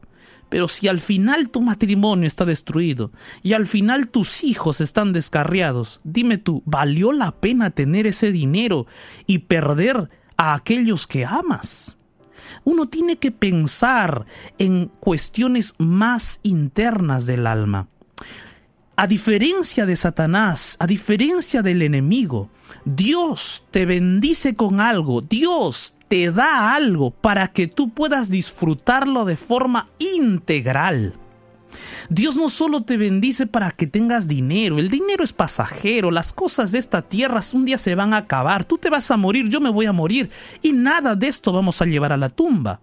Pero 0.49 0.69
si 0.69 0.87
al 0.87 1.01
final 1.01 1.51
tu 1.51 1.61
matrimonio 1.61 2.27
está 2.27 2.45
destruido 2.45 3.11
y 3.43 3.55
al 3.55 3.67
final 3.67 4.09
tus 4.09 4.45
hijos 4.45 4.81
están 4.81 5.13
descarriados, 5.13 6.01
dime 6.05 6.39
tú, 6.39 6.63
¿valió 6.65 7.13
la 7.13 7.33
pena 7.33 7.71
tener 7.71 8.07
ese 8.07 8.31
dinero 8.31 8.87
y 9.27 9.39
perder 9.39 10.09
a 10.37 10.55
aquellos 10.55 11.07
que 11.07 11.25
amas? 11.25 11.99
Uno 12.63 12.89
tiene 12.89 13.17
que 13.17 13.33
pensar 13.33 14.25
en 14.59 14.87
cuestiones 15.01 15.75
más 15.79 16.39
internas 16.45 17.27
del 17.27 17.47
alma. 17.47 17.89
A 18.99 19.07
diferencia 19.07 19.85
de 19.85 19.95
Satanás, 19.95 20.77
a 20.81 20.87
diferencia 20.87 21.61
del 21.61 21.83
enemigo, 21.83 22.49
Dios 22.87 23.67
te 23.71 23.85
bendice 23.85 24.57
con 24.57 24.81
algo, 24.81 25.21
Dios 25.21 25.97
te 26.09 26.33
da 26.33 26.75
algo 26.75 27.11
para 27.11 27.49
que 27.49 27.67
tú 27.67 27.91
puedas 27.91 28.31
disfrutarlo 28.31 29.27
de 29.27 29.37
forma 29.37 29.91
integral. 29.99 31.15
Dios 32.09 32.37
no 32.37 32.49
solo 32.49 32.85
te 32.85 32.97
bendice 32.97 33.47
para 33.47 33.71
que 33.71 33.87
tengas 33.87 34.29
dinero, 34.29 34.79
el 34.79 34.89
dinero 34.89 35.25
es 35.25 35.35
pasajero, 35.35 36.11
las 36.11 36.33
cosas 36.33 36.73
de 36.73 36.79
esta 36.79 37.03
tierra 37.03 37.43
un 37.53 37.67
día 37.67 37.77
se 37.77 37.95
van 37.95 38.15
a 38.15 38.19
acabar, 38.19 38.65
tú 38.65 38.79
te 38.79 38.89
vas 38.89 39.11
a 39.11 39.19
morir, 39.19 39.51
yo 39.51 39.61
me 39.61 39.69
voy 39.69 39.85
a 39.85 39.93
morir 39.93 40.31
y 40.63 40.73
nada 40.73 41.15
de 41.15 41.29
esto 41.29 41.53
vamos 41.53 41.83
a 41.83 41.85
llevar 41.85 42.15
a 42.15 42.17
la 42.17 42.31
tumba. 42.31 42.81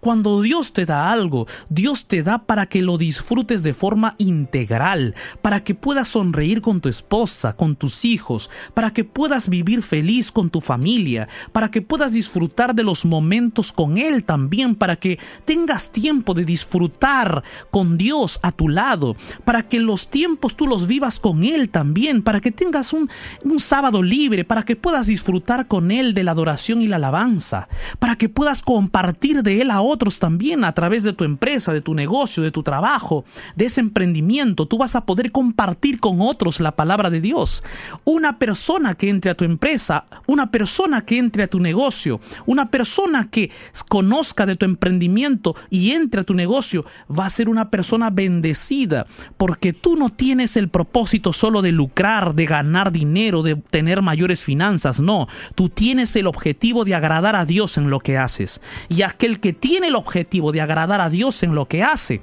Cuando 0.00 0.42
Dios 0.42 0.72
te 0.72 0.86
da 0.86 1.10
algo, 1.10 1.46
Dios 1.68 2.06
te 2.06 2.22
da 2.22 2.38
para 2.38 2.66
que 2.66 2.82
lo 2.82 2.98
disfrutes 2.98 3.62
de 3.62 3.74
forma 3.74 4.14
integral, 4.18 5.14
para 5.42 5.62
que 5.64 5.74
puedas 5.74 6.08
sonreír 6.08 6.60
con 6.60 6.80
tu 6.80 6.88
esposa, 6.88 7.56
con 7.56 7.76
tus 7.76 8.04
hijos, 8.04 8.50
para 8.74 8.92
que 8.92 9.04
puedas 9.04 9.48
vivir 9.48 9.82
feliz 9.82 10.30
con 10.30 10.50
tu 10.50 10.60
familia, 10.60 11.28
para 11.52 11.70
que 11.70 11.82
puedas 11.82 12.12
disfrutar 12.12 12.74
de 12.74 12.82
los 12.82 13.04
momentos 13.04 13.72
con 13.72 13.98
Él 13.98 14.24
también, 14.24 14.74
para 14.74 14.96
que 14.96 15.18
tengas 15.44 15.92
tiempo 15.92 16.34
de 16.34 16.44
disfrutar 16.44 17.42
con 17.70 17.98
Dios 17.98 18.40
a 18.42 18.52
tu 18.52 18.68
lado, 18.68 19.16
para 19.44 19.68
que 19.68 19.80
los 19.80 20.10
tiempos 20.10 20.56
tú 20.56 20.66
los 20.66 20.86
vivas 20.86 21.18
con 21.18 21.44
Él 21.44 21.68
también, 21.68 22.22
para 22.22 22.40
que 22.40 22.50
tengas 22.50 22.92
un, 22.92 23.08
un 23.44 23.60
sábado 23.60 24.02
libre, 24.02 24.44
para 24.44 24.64
que 24.64 24.76
puedas 24.76 25.06
disfrutar 25.06 25.66
con 25.66 25.90
Él 25.90 26.14
de 26.14 26.24
la 26.24 26.32
adoración 26.32 26.82
y 26.82 26.88
la 26.88 26.96
alabanza, 26.96 27.68
para 27.98 28.16
que 28.16 28.28
puedas 28.28 28.62
compartir 28.62 29.42
de 29.42 29.55
Él 29.60 29.70
a 29.70 29.80
otros 29.80 30.18
también 30.18 30.64
a 30.64 30.72
través 30.72 31.02
de 31.02 31.12
tu 31.12 31.24
empresa, 31.24 31.72
de 31.72 31.80
tu 31.80 31.94
negocio, 31.94 32.42
de 32.42 32.50
tu 32.50 32.62
trabajo, 32.62 33.24
de 33.54 33.66
ese 33.66 33.80
emprendimiento. 33.80 34.66
Tú 34.66 34.78
vas 34.78 34.96
a 34.96 35.04
poder 35.04 35.32
compartir 35.32 36.00
con 36.00 36.20
otros 36.20 36.60
la 36.60 36.72
palabra 36.72 37.10
de 37.10 37.20
Dios. 37.20 37.62
Una 38.04 38.38
persona 38.38 38.94
que 38.94 39.08
entre 39.08 39.30
a 39.30 39.34
tu 39.34 39.44
empresa, 39.44 40.04
una 40.26 40.50
persona 40.50 41.04
que 41.04 41.18
entre 41.18 41.44
a 41.44 41.48
tu 41.48 41.60
negocio, 41.60 42.20
una 42.46 42.70
persona 42.70 43.30
que 43.30 43.50
conozca 43.88 44.46
de 44.46 44.56
tu 44.56 44.64
emprendimiento 44.64 45.54
y 45.70 45.92
entre 45.92 46.20
a 46.20 46.24
tu 46.24 46.34
negocio, 46.34 46.84
va 47.10 47.26
a 47.26 47.30
ser 47.30 47.48
una 47.48 47.70
persona 47.70 48.10
bendecida 48.10 49.06
porque 49.36 49.72
tú 49.72 49.96
no 49.96 50.10
tienes 50.10 50.56
el 50.56 50.68
propósito 50.68 51.32
solo 51.32 51.62
de 51.62 51.72
lucrar, 51.72 52.34
de 52.34 52.46
ganar 52.46 52.92
dinero, 52.92 53.42
de 53.42 53.56
tener 53.56 54.02
mayores 54.02 54.42
finanzas. 54.42 55.00
No, 55.00 55.28
tú 55.54 55.68
tienes 55.68 56.14
el 56.16 56.26
objetivo 56.26 56.84
de 56.84 56.94
agradar 56.94 57.36
a 57.36 57.44
Dios 57.44 57.78
en 57.78 57.90
lo 57.90 58.00
que 58.00 58.18
haces. 58.18 58.60
Y 58.88 59.02
aquel 59.02 59.40
que 59.40 59.45
tiene 59.52 59.88
el 59.88 59.96
objetivo 59.96 60.52
de 60.52 60.60
agradar 60.60 61.00
a 61.00 61.10
Dios 61.10 61.42
en 61.42 61.54
lo 61.54 61.66
que 61.66 61.82
hace, 61.82 62.22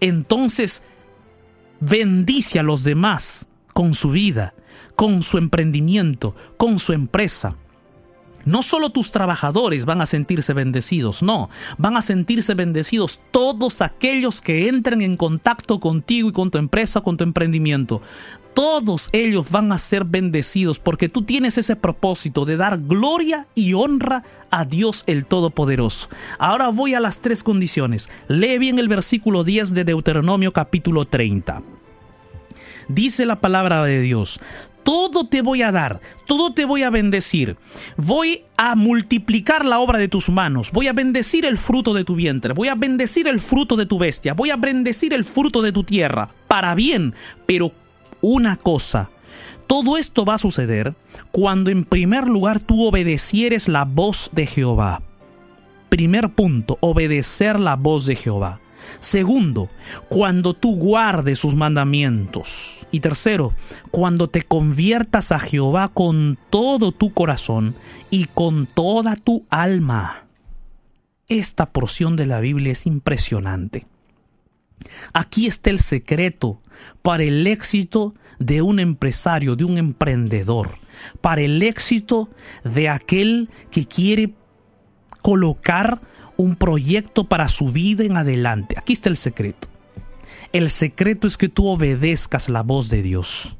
entonces 0.00 0.82
bendice 1.80 2.58
a 2.58 2.62
los 2.62 2.84
demás 2.84 3.48
con 3.72 3.94
su 3.94 4.10
vida, 4.10 4.54
con 4.96 5.22
su 5.22 5.38
emprendimiento, 5.38 6.34
con 6.56 6.78
su 6.78 6.92
empresa. 6.92 7.56
No 8.44 8.62
solo 8.62 8.90
tus 8.90 9.10
trabajadores 9.10 9.84
van 9.84 10.00
a 10.00 10.06
sentirse 10.06 10.52
bendecidos, 10.52 11.22
no, 11.22 11.50
van 11.78 11.96
a 11.96 12.02
sentirse 12.02 12.54
bendecidos 12.54 13.20
todos 13.30 13.80
aquellos 13.80 14.40
que 14.40 14.68
entren 14.68 15.02
en 15.02 15.16
contacto 15.16 15.80
contigo 15.80 16.28
y 16.28 16.32
con 16.32 16.50
tu 16.50 16.58
empresa, 16.58 17.00
con 17.00 17.16
tu 17.16 17.24
emprendimiento. 17.24 18.02
Todos 18.54 19.08
ellos 19.12 19.50
van 19.50 19.72
a 19.72 19.78
ser 19.78 20.04
bendecidos 20.04 20.78
porque 20.78 21.08
tú 21.08 21.22
tienes 21.22 21.58
ese 21.58 21.74
propósito 21.74 22.44
de 22.44 22.56
dar 22.56 22.78
gloria 22.78 23.48
y 23.56 23.74
honra 23.74 24.22
a 24.50 24.64
Dios 24.64 25.02
el 25.08 25.26
Todopoderoso. 25.26 26.08
Ahora 26.38 26.68
voy 26.68 26.94
a 26.94 27.00
las 27.00 27.20
tres 27.20 27.42
condiciones. 27.42 28.08
Lee 28.28 28.58
bien 28.58 28.78
el 28.78 28.86
versículo 28.86 29.42
10 29.42 29.74
de 29.74 29.84
Deuteronomio 29.84 30.52
capítulo 30.52 31.04
30. 31.04 31.62
Dice 32.86 33.26
la 33.26 33.40
palabra 33.40 33.82
de 33.84 34.00
Dios, 34.00 34.40
todo 34.84 35.26
te 35.26 35.42
voy 35.42 35.62
a 35.62 35.72
dar, 35.72 36.00
todo 36.26 36.52
te 36.52 36.64
voy 36.64 36.82
a 36.82 36.90
bendecir. 36.90 37.56
Voy 37.96 38.44
a 38.56 38.76
multiplicar 38.76 39.64
la 39.64 39.80
obra 39.80 39.98
de 39.98 40.08
tus 40.08 40.28
manos, 40.28 40.70
voy 40.70 40.86
a 40.86 40.92
bendecir 40.92 41.44
el 41.44 41.58
fruto 41.58 41.94
de 41.94 42.04
tu 42.04 42.14
vientre, 42.14 42.52
voy 42.52 42.68
a 42.68 42.76
bendecir 42.76 43.26
el 43.26 43.40
fruto 43.40 43.76
de 43.76 43.86
tu 43.86 43.98
bestia, 43.98 44.34
voy 44.34 44.50
a 44.50 44.56
bendecir 44.56 45.12
el 45.12 45.24
fruto 45.24 45.62
de 45.62 45.72
tu 45.72 45.82
tierra, 45.82 46.30
para 46.46 46.74
bien. 46.74 47.14
Pero 47.46 47.72
una 48.20 48.56
cosa, 48.56 49.10
todo 49.66 49.96
esto 49.96 50.24
va 50.24 50.34
a 50.34 50.38
suceder 50.38 50.94
cuando 51.32 51.70
en 51.70 51.84
primer 51.84 52.28
lugar 52.28 52.60
tú 52.60 52.84
obedecieres 52.84 53.68
la 53.68 53.84
voz 53.84 54.30
de 54.32 54.46
Jehová. 54.46 55.02
Primer 55.88 56.30
punto, 56.30 56.76
obedecer 56.80 57.58
la 57.58 57.76
voz 57.76 58.04
de 58.06 58.16
Jehová. 58.16 58.60
Segundo, 59.00 59.70
cuando 60.08 60.54
tú 60.54 60.76
guardes 60.76 61.38
sus 61.38 61.54
mandamientos. 61.54 62.86
Y 62.90 63.00
tercero, 63.00 63.52
cuando 63.90 64.28
te 64.28 64.42
conviertas 64.42 65.32
a 65.32 65.38
Jehová 65.38 65.90
con 65.92 66.38
todo 66.50 66.92
tu 66.92 67.12
corazón 67.12 67.74
y 68.10 68.26
con 68.26 68.66
toda 68.66 69.16
tu 69.16 69.46
alma. 69.50 70.26
Esta 71.28 71.72
porción 71.72 72.16
de 72.16 72.26
la 72.26 72.40
Biblia 72.40 72.72
es 72.72 72.86
impresionante. 72.86 73.86
Aquí 75.12 75.46
está 75.46 75.70
el 75.70 75.78
secreto 75.78 76.60
para 77.02 77.24
el 77.24 77.46
éxito 77.46 78.14
de 78.38 78.62
un 78.62 78.78
empresario, 78.78 79.56
de 79.56 79.64
un 79.64 79.78
emprendedor, 79.78 80.70
para 81.20 81.40
el 81.40 81.62
éxito 81.62 82.28
de 82.64 82.88
aquel 82.88 83.48
que 83.70 83.86
quiere 83.86 84.34
colocar 85.22 86.02
un 86.36 86.56
proyecto 86.56 87.24
para 87.24 87.48
su 87.48 87.68
vida 87.68 88.04
en 88.04 88.16
adelante. 88.16 88.76
Aquí 88.78 88.92
está 88.92 89.08
el 89.08 89.16
secreto. 89.16 89.68
El 90.52 90.70
secreto 90.70 91.26
es 91.26 91.36
que 91.36 91.48
tú 91.48 91.66
obedezcas 91.66 92.48
la 92.48 92.62
voz 92.62 92.88
de 92.88 93.02
Dios. 93.02 93.56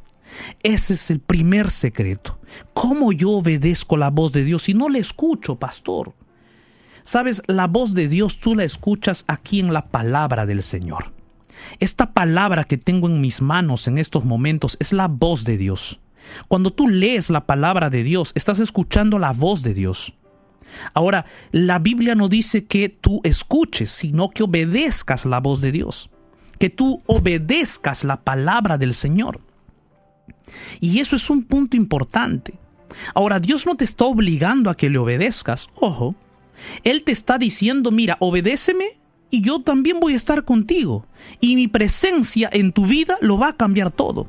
Ese 0.62 0.94
es 0.94 1.10
el 1.10 1.20
primer 1.20 1.70
secreto. 1.70 2.38
¿Cómo 2.72 3.12
yo 3.12 3.30
obedezco 3.30 3.96
la 3.96 4.10
voz 4.10 4.32
de 4.32 4.44
Dios 4.44 4.64
si 4.64 4.74
no 4.74 4.88
le 4.88 4.98
escucho, 4.98 5.56
pastor? 5.56 6.14
Sabes, 7.02 7.42
la 7.46 7.66
voz 7.66 7.94
de 7.94 8.08
Dios 8.08 8.38
tú 8.38 8.54
la 8.54 8.64
escuchas 8.64 9.24
aquí 9.28 9.60
en 9.60 9.72
la 9.72 9.88
palabra 9.88 10.46
del 10.46 10.62
Señor. 10.62 11.12
Esta 11.80 12.12
palabra 12.12 12.64
que 12.64 12.78
tengo 12.78 13.08
en 13.08 13.20
mis 13.20 13.42
manos 13.42 13.88
en 13.88 13.98
estos 13.98 14.24
momentos 14.24 14.76
es 14.80 14.92
la 14.92 15.08
voz 15.08 15.44
de 15.44 15.56
Dios. 15.56 16.00
Cuando 16.48 16.72
tú 16.72 16.88
lees 16.88 17.30
la 17.30 17.46
palabra 17.46 17.90
de 17.90 18.02
Dios, 18.02 18.32
estás 18.34 18.58
escuchando 18.60 19.18
la 19.18 19.32
voz 19.32 19.62
de 19.62 19.74
Dios. 19.74 20.14
Ahora, 20.92 21.26
la 21.52 21.78
Biblia 21.78 22.14
no 22.14 22.28
dice 22.28 22.64
que 22.64 22.88
tú 22.88 23.20
escuches, 23.24 23.90
sino 23.90 24.30
que 24.30 24.42
obedezcas 24.42 25.24
la 25.24 25.40
voz 25.40 25.60
de 25.60 25.72
Dios, 25.72 26.10
que 26.58 26.70
tú 26.70 27.02
obedezcas 27.06 28.04
la 28.04 28.22
palabra 28.22 28.78
del 28.78 28.94
Señor. 28.94 29.40
Y 30.80 31.00
eso 31.00 31.16
es 31.16 31.30
un 31.30 31.44
punto 31.44 31.76
importante. 31.76 32.58
Ahora, 33.14 33.40
Dios 33.40 33.66
no 33.66 33.76
te 33.76 33.84
está 33.84 34.04
obligando 34.04 34.70
a 34.70 34.76
que 34.76 34.90
le 34.90 34.98
obedezcas, 34.98 35.68
ojo. 35.74 36.14
Él 36.84 37.02
te 37.02 37.12
está 37.12 37.38
diciendo, 37.38 37.90
mira, 37.90 38.16
obedéceme 38.20 38.98
y 39.30 39.40
yo 39.40 39.62
también 39.62 39.98
voy 39.98 40.12
a 40.12 40.16
estar 40.16 40.44
contigo. 40.44 41.06
Y 41.40 41.56
mi 41.56 41.66
presencia 41.66 42.48
en 42.52 42.72
tu 42.72 42.86
vida 42.86 43.16
lo 43.20 43.38
va 43.38 43.48
a 43.48 43.56
cambiar 43.56 43.90
todo. 43.90 44.28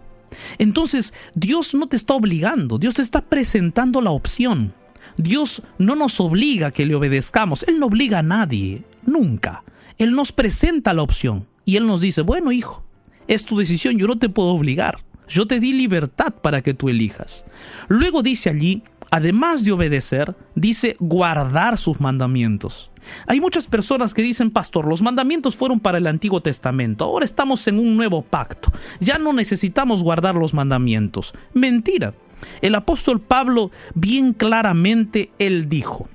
Entonces, 0.57 1.13
Dios 1.35 1.73
no 1.75 1.87
te 1.87 1.95
está 1.95 2.15
obligando, 2.15 2.77
Dios 2.77 2.95
te 2.95 3.01
está 3.01 3.21
presentando 3.21 4.01
la 4.01 4.11
opción. 4.11 4.73
Dios 5.17 5.61
no 5.77 5.95
nos 5.95 6.19
obliga 6.19 6.67
a 6.67 6.71
que 6.71 6.85
le 6.85 6.95
obedezcamos, 6.95 7.63
Él 7.67 7.79
no 7.79 7.87
obliga 7.87 8.19
a 8.19 8.23
nadie, 8.23 8.83
nunca. 9.05 9.63
Él 9.97 10.11
nos 10.11 10.31
presenta 10.31 10.93
la 10.93 11.03
opción 11.03 11.47
y 11.63 11.77
Él 11.77 11.87
nos 11.87 12.01
dice, 12.01 12.21
bueno 12.21 12.51
hijo, 12.51 12.83
es 13.27 13.45
tu 13.45 13.57
decisión, 13.57 13.97
yo 13.97 14.07
no 14.07 14.17
te 14.17 14.29
puedo 14.29 14.49
obligar, 14.49 14.99
yo 15.27 15.47
te 15.47 15.59
di 15.59 15.73
libertad 15.73 16.33
para 16.41 16.61
que 16.61 16.73
tú 16.73 16.89
elijas. 16.89 17.45
Luego 17.87 18.21
dice 18.21 18.49
allí, 18.49 18.83
además 19.09 19.63
de 19.63 19.71
obedecer, 19.71 20.35
dice 20.55 20.95
guardar 20.99 21.77
sus 21.77 22.01
mandamientos. 22.01 22.91
Hay 23.27 23.39
muchas 23.39 23.67
personas 23.67 24.13
que 24.13 24.21
dicen, 24.21 24.51
pastor, 24.51 24.87
los 24.87 25.01
mandamientos 25.01 25.55
fueron 25.55 25.79
para 25.79 25.99
el 25.99 26.07
Antiguo 26.07 26.41
Testamento, 26.41 27.05
ahora 27.05 27.25
estamos 27.25 27.67
en 27.67 27.79
un 27.79 27.95
nuevo 27.95 28.21
pacto, 28.23 28.71
ya 28.99 29.17
no 29.17 29.31
necesitamos 29.31 30.03
guardar 30.03 30.35
los 30.35 30.53
mandamientos. 30.53 31.33
Mentira. 31.53 32.13
El 32.61 32.75
apóstol 32.75 33.21
Pablo 33.21 33.71
bien 33.93 34.33
claramente, 34.33 35.31
él 35.39 35.69
dijo, 35.69 36.07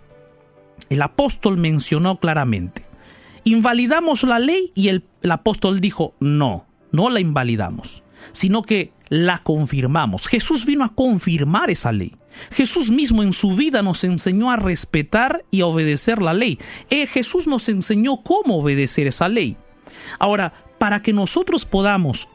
el 0.89 1.03
apóstol 1.03 1.57
mencionó 1.57 2.19
claramente, 2.19 2.85
invalidamos 3.45 4.25
la 4.25 4.39
ley 4.39 4.73
y 4.75 4.89
el, 4.89 5.05
apóstol 5.31 5.81
dijo, 5.81 6.15
no, 6.21 6.67
no 6.93 7.11
la 7.11 7.21
invalidamos, 7.21 8.03
sino 8.33 8.63
que 8.63 8.93
la 9.09 9.43
confirmamos. 9.43 10.29
Jesús 10.29 10.65
vino 10.67 10.85
a 10.85 10.95
confirmar 10.95 11.71
esa 11.71 11.93
ley. 11.93 12.15
Jesús 12.53 12.91
mismo 12.91 13.23
en 13.23 13.33
su 13.33 13.55
vida 13.57 13.83
nos 13.83 14.05
enseñó 14.05 14.51
a 14.51 14.57
respetar 14.57 15.45
y 15.51 15.63
a 15.63 15.67
obedecer 15.67 16.23
la 16.23 16.33
ley. 16.33 16.59
Eh, 16.89 17.07
Jesús 17.07 17.47
nos 17.47 17.69
enseñó 17.69 18.23
cómo 18.23 18.57
obedecer 18.57 19.07
esa 19.07 19.29
ley. 19.29 19.57
Ahora, 20.19 20.55
para 20.79 21.03
que 21.03 21.13
nosotros 21.13 21.65
podamos 21.65 22.29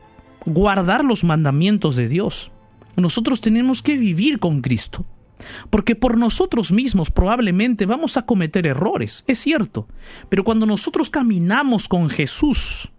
guardar 0.45 1.03
los 1.03 1.23
mandamientos 1.23 1.95
de 1.95 2.07
Dios, 2.07 2.51
nosotros 3.01 3.41
tenemos 3.41 3.81
que 3.81 3.97
vivir 3.97 4.39
con 4.39 4.61
Cristo. 4.61 5.05
Porque 5.69 5.95
por 5.95 6.17
nosotros 6.17 6.71
mismos 6.71 7.11
probablemente 7.11 7.85
vamos 7.85 8.17
a 8.17 8.25
cometer 8.25 8.65
errores, 8.65 9.23
es 9.27 9.39
cierto. 9.39 9.87
Pero 10.29 10.43
cuando 10.43 10.65
nosotros 10.65 11.09
caminamos 11.09 11.87
con 11.87 12.09
Jesús, 12.09 12.91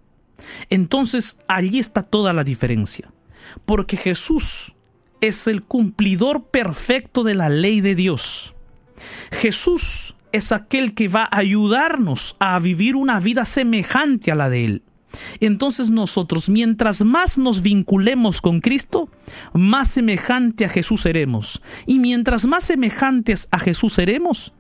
entonces 0.68 1.38
allí 1.48 1.78
está 1.78 2.02
toda 2.02 2.32
la 2.32 2.44
diferencia. 2.44 3.12
Porque 3.64 3.96
Jesús 3.96 4.76
es 5.20 5.46
el 5.46 5.62
cumplidor 5.62 6.44
perfecto 6.50 7.22
de 7.22 7.34
la 7.34 7.48
ley 7.48 7.80
de 7.80 7.94
Dios. 7.94 8.54
Jesús 9.32 10.16
es 10.32 10.52
aquel 10.52 10.94
que 10.94 11.08
va 11.08 11.24
a 11.24 11.38
ayudarnos 11.38 12.36
a 12.38 12.58
vivir 12.58 12.96
una 12.96 13.20
vida 13.20 13.44
semejante 13.44 14.30
a 14.30 14.34
la 14.34 14.50
de 14.50 14.64
Él. 14.64 14.82
Entonces 15.40 15.90
nosotros, 15.90 16.48
mientras 16.48 17.04
más 17.04 17.38
nos 17.38 17.62
vinculemos 17.62 18.40
con 18.40 18.60
Cristo, 18.60 19.08
más 19.52 19.88
semejante 19.88 20.64
a 20.64 20.68
Jesús 20.68 21.02
seremos. 21.02 21.62
Y 21.86 21.98
mientras 21.98 22.46
más 22.46 22.64
semejantes 22.64 23.48
a 23.50 23.58
Jesús 23.58 23.94
seremos, 23.94 24.52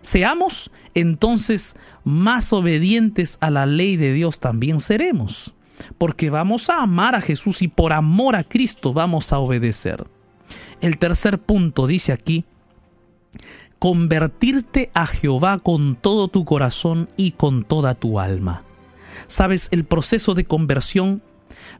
seamos, 0.00 0.70
entonces 0.94 1.76
más 2.04 2.52
obedientes 2.52 3.38
a 3.40 3.50
la 3.50 3.66
ley 3.66 3.96
de 3.96 4.12
Dios 4.12 4.40
también 4.40 4.80
seremos 4.80 5.54
porque 5.96 6.30
vamos 6.30 6.70
a 6.70 6.82
amar 6.82 7.14
a 7.14 7.20
Jesús 7.20 7.62
y 7.62 7.68
por 7.68 7.92
amor 7.92 8.36
a 8.36 8.44
Cristo 8.44 8.92
vamos 8.92 9.32
a 9.32 9.38
obedecer. 9.38 10.04
El 10.80 10.98
tercer 10.98 11.38
punto 11.38 11.86
dice 11.86 12.12
aquí, 12.12 12.44
convertirte 13.78 14.90
a 14.94 15.06
Jehová 15.06 15.58
con 15.58 15.96
todo 15.96 16.28
tu 16.28 16.44
corazón 16.44 17.08
y 17.16 17.32
con 17.32 17.64
toda 17.64 17.94
tu 17.94 18.20
alma. 18.20 18.64
Sabes, 19.26 19.68
el 19.70 19.84
proceso 19.84 20.34
de 20.34 20.44
conversión 20.44 21.22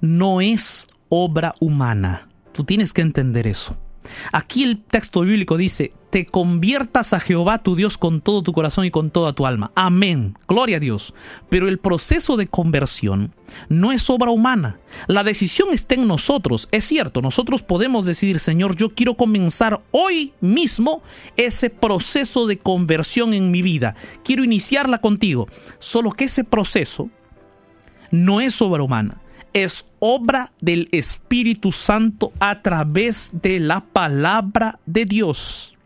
no 0.01 0.41
es 0.41 0.89
obra 1.09 1.55
humana. 1.61 2.29
Tú 2.53 2.65
tienes 2.65 2.93
que 2.93 3.03
entender 3.03 3.47
eso. 3.47 3.77
Aquí 4.33 4.63
el 4.63 4.83
texto 4.83 5.21
bíblico 5.21 5.57
dice, 5.57 5.93
te 6.11 6.25
conviertas 6.25 7.13
a 7.13 7.21
Jehová 7.21 7.59
tu 7.59 7.77
Dios 7.77 7.99
con 7.99 8.21
todo 8.23 8.43
tu 8.43 8.53
corazón 8.53 8.87
y 8.87 8.91
con 8.91 9.11
toda 9.11 9.35
tu 9.35 9.47
alma. 9.47 9.73
Amén. 9.75 10.37
Gloria 10.47 10.79
a 10.79 10.81
Dios. 10.81 11.15
Pero 11.51 11.69
el 11.69 11.79
proceso 11.79 12.37
de 12.37 12.47
conversión 12.47 13.35
no 13.69 13.93
es 13.93 14.09
obra 14.09 14.31
humana. 14.31 14.79
La 15.07 15.25
decisión 15.25 15.69
está 15.73 15.95
en 15.95 16.07
nosotros. 16.07 16.69
Es 16.73 16.85
cierto, 16.85 17.21
nosotros 17.21 17.63
podemos 17.63 18.07
decidir, 18.07 18.39
Señor, 18.39 18.77
yo 18.77 18.95
quiero 18.95 19.15
comenzar 19.15 19.83
hoy 19.91 20.33
mismo 20.41 21.03
ese 21.37 21.69
proceso 21.69 22.47
de 22.47 22.59
conversión 22.59 23.35
en 23.35 23.51
mi 23.51 23.61
vida. 23.61 23.95
Quiero 24.25 24.45
iniciarla 24.45 25.01
contigo. 25.01 25.49
Solo 25.79 26.13
que 26.13 26.25
ese 26.25 26.45
proceso 26.45 27.11
no 28.11 28.41
es 28.41 28.61
obra 28.63 28.83
humana 28.83 29.21
es 29.53 29.87
obra 29.99 30.53
del 30.61 30.89
Espíritu 30.93 31.73
Santo 31.73 32.33
a 32.39 32.63
través 32.63 33.31
de 33.33 33.61
la 33.61 33.81
palabra 33.81 34.79
de 34.87 35.05
Dios. 35.05 35.77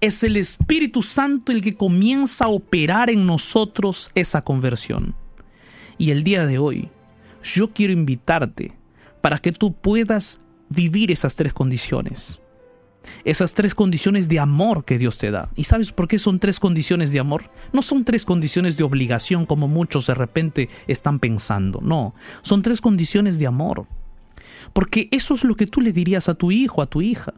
Es 0.00 0.22
el 0.24 0.36
Espíritu 0.36 1.02
Santo 1.02 1.52
el 1.52 1.62
que 1.62 1.76
comienza 1.76 2.46
a 2.46 2.48
operar 2.48 3.08
en 3.10 3.26
nosotros 3.26 4.10
esa 4.14 4.42
conversión. 4.42 5.14
Y 5.96 6.10
el 6.10 6.24
día 6.24 6.46
de 6.46 6.58
hoy, 6.58 6.88
yo 7.42 7.72
quiero 7.72 7.92
invitarte 7.92 8.72
para 9.20 9.38
que 9.38 9.52
tú 9.52 9.72
puedas 9.72 10.40
vivir 10.68 11.10
esas 11.10 11.36
tres 11.36 11.52
condiciones 11.52 12.39
esas 13.24 13.54
tres 13.54 13.74
condiciones 13.74 14.28
de 14.28 14.38
amor 14.38 14.84
que 14.84 14.98
Dios 14.98 15.18
te 15.18 15.30
da. 15.30 15.50
¿Y 15.56 15.64
sabes 15.64 15.92
por 15.92 16.08
qué 16.08 16.18
son 16.18 16.38
tres 16.38 16.60
condiciones 16.60 17.12
de 17.12 17.20
amor? 17.20 17.50
No 17.72 17.82
son 17.82 18.04
tres 18.04 18.24
condiciones 18.24 18.76
de 18.76 18.84
obligación 18.84 19.46
como 19.46 19.68
muchos 19.68 20.06
de 20.06 20.14
repente 20.14 20.68
están 20.86 21.18
pensando. 21.18 21.80
No, 21.82 22.14
son 22.42 22.62
tres 22.62 22.80
condiciones 22.80 23.38
de 23.38 23.46
amor. 23.46 23.86
Porque 24.72 25.08
eso 25.10 25.34
es 25.34 25.44
lo 25.44 25.54
que 25.54 25.66
tú 25.66 25.80
le 25.80 25.92
dirías 25.92 26.28
a 26.28 26.34
tu 26.34 26.50
hijo, 26.50 26.82
a 26.82 26.86
tu 26.86 27.02
hija. 27.02 27.34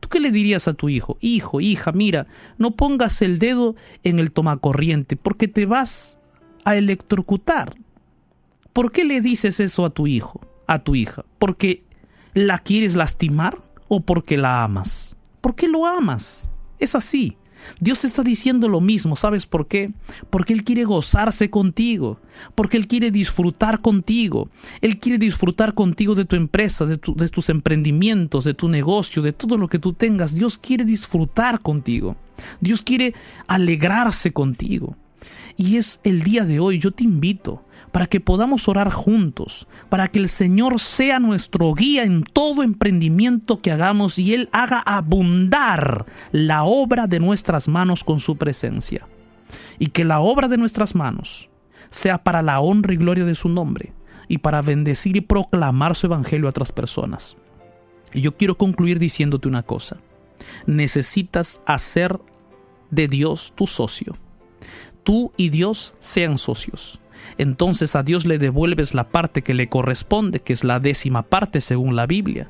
¿Tú 0.00 0.08
qué 0.08 0.20
le 0.20 0.30
dirías 0.30 0.68
a 0.68 0.74
tu 0.74 0.88
hijo? 0.88 1.18
Hijo, 1.20 1.60
hija, 1.60 1.92
mira, 1.92 2.26
no 2.58 2.72
pongas 2.72 3.22
el 3.22 3.38
dedo 3.38 3.76
en 4.02 4.18
el 4.18 4.32
tomacorriente 4.32 5.16
porque 5.16 5.48
te 5.48 5.66
vas 5.66 6.18
a 6.64 6.76
electrocutar. 6.76 7.76
¿Por 8.72 8.92
qué 8.92 9.04
le 9.04 9.20
dices 9.20 9.60
eso 9.60 9.84
a 9.84 9.90
tu 9.90 10.06
hijo, 10.06 10.40
a 10.66 10.80
tu 10.80 10.94
hija? 10.94 11.24
¿Porque 11.38 11.84
la 12.34 12.58
quieres 12.58 12.94
lastimar? 12.94 13.65
O 13.88 14.00
porque 14.00 14.36
la 14.36 14.64
amas? 14.64 15.16
¿Por 15.40 15.54
qué 15.54 15.68
lo 15.68 15.86
amas? 15.86 16.50
Es 16.78 16.94
así. 16.94 17.36
Dios 17.80 18.04
está 18.04 18.22
diciendo 18.22 18.68
lo 18.68 18.80
mismo, 18.80 19.16
¿sabes 19.16 19.46
por 19.46 19.66
qué? 19.66 19.90
Porque 20.30 20.52
Él 20.52 20.64
quiere 20.64 20.84
gozarse 20.84 21.50
contigo, 21.50 22.20
porque 22.54 22.76
Él 22.76 22.86
quiere 22.86 23.10
disfrutar 23.10 23.80
contigo, 23.80 24.48
Él 24.80 24.98
quiere 24.98 25.18
disfrutar 25.18 25.74
contigo 25.74 26.14
de 26.14 26.24
tu 26.24 26.36
empresa, 26.36 26.86
de, 26.86 27.00
de, 27.16 27.28
tus 27.28 27.48
emprendimientos, 27.48 28.44
de 28.44 28.54
tu 28.54 28.68
negocio, 28.68 29.22
de 29.22 29.32
todo 29.32 29.56
lo 29.56 29.68
que 29.68 29.78
tú 29.78 29.92
tengas. 29.92 30.34
Dios 30.34 30.58
quiere 30.58 30.84
disfrutar 30.84 31.60
contigo, 31.60 32.16
Dios 32.60 32.82
quiere 32.82 33.14
alegrarse 33.46 34.32
contigo. 34.32 34.96
Y 35.56 35.76
es 35.76 36.00
el 36.04 36.22
día 36.22 36.44
de 36.44 36.60
hoy, 36.60 36.78
yo 36.78 36.92
te 36.92 37.04
invito 37.04 37.64
para 37.92 38.06
que 38.06 38.20
podamos 38.20 38.68
orar 38.68 38.92
juntos, 38.92 39.66
para 39.88 40.08
que 40.08 40.18
el 40.18 40.28
Señor 40.28 40.80
sea 40.80 41.18
nuestro 41.18 41.72
guía 41.74 42.04
en 42.04 42.22
todo 42.22 42.62
emprendimiento 42.62 43.60
que 43.60 43.72
hagamos 43.72 44.18
y 44.18 44.34
Él 44.34 44.48
haga 44.52 44.80
abundar 44.80 46.06
la 46.32 46.64
obra 46.64 47.06
de 47.06 47.20
nuestras 47.20 47.68
manos 47.68 48.04
con 48.04 48.20
su 48.20 48.36
presencia. 48.36 49.06
Y 49.78 49.88
que 49.88 50.04
la 50.04 50.20
obra 50.20 50.48
de 50.48 50.58
nuestras 50.58 50.94
manos 50.94 51.48
sea 51.88 52.18
para 52.18 52.42
la 52.42 52.60
honra 52.60 52.94
y 52.94 52.96
gloria 52.96 53.24
de 53.24 53.34
su 53.34 53.48
nombre 53.48 53.92
y 54.28 54.38
para 54.38 54.62
bendecir 54.62 55.16
y 55.16 55.20
proclamar 55.20 55.94
su 55.94 56.06
evangelio 56.06 56.46
a 56.46 56.50
otras 56.50 56.72
personas. 56.72 57.36
Y 58.12 58.22
yo 58.22 58.36
quiero 58.36 58.58
concluir 58.58 58.98
diciéndote 58.98 59.48
una 59.48 59.62
cosa. 59.62 59.98
Necesitas 60.66 61.62
hacer 61.66 62.18
de 62.90 63.08
Dios 63.08 63.52
tu 63.54 63.66
socio. 63.66 64.14
Tú 65.02 65.32
y 65.36 65.50
Dios 65.50 65.94
sean 66.00 66.36
socios 66.38 67.00
entonces 67.38 67.96
a 67.96 68.02
Dios 68.02 68.26
le 68.26 68.38
devuelves 68.38 68.94
la 68.94 69.08
parte 69.08 69.42
que 69.42 69.54
le 69.54 69.68
corresponde, 69.68 70.40
que 70.40 70.52
es 70.52 70.64
la 70.64 70.80
décima 70.80 71.22
parte 71.22 71.60
según 71.60 71.96
la 71.96 72.06
Biblia, 72.06 72.48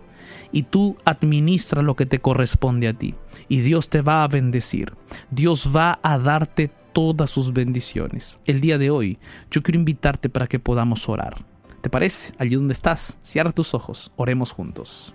y 0.52 0.64
tú 0.64 0.96
administra 1.04 1.82
lo 1.82 1.96
que 1.96 2.06
te 2.06 2.20
corresponde 2.20 2.88
a 2.88 2.94
ti, 2.94 3.14
y 3.48 3.60
Dios 3.60 3.88
te 3.88 4.02
va 4.02 4.24
a 4.24 4.28
bendecir, 4.28 4.92
Dios 5.30 5.70
va 5.74 5.98
a 6.02 6.18
darte 6.18 6.70
todas 6.92 7.30
sus 7.30 7.52
bendiciones. 7.52 8.38
El 8.46 8.60
día 8.60 8.78
de 8.78 8.90
hoy 8.90 9.18
yo 9.50 9.62
quiero 9.62 9.78
invitarte 9.78 10.28
para 10.28 10.46
que 10.46 10.58
podamos 10.58 11.08
orar. 11.08 11.44
¿Te 11.82 11.90
parece? 11.90 12.32
Allí 12.38 12.56
donde 12.56 12.72
estás, 12.72 13.18
cierra 13.22 13.52
tus 13.52 13.74
ojos, 13.74 14.12
oremos 14.16 14.50
juntos. 14.50 15.14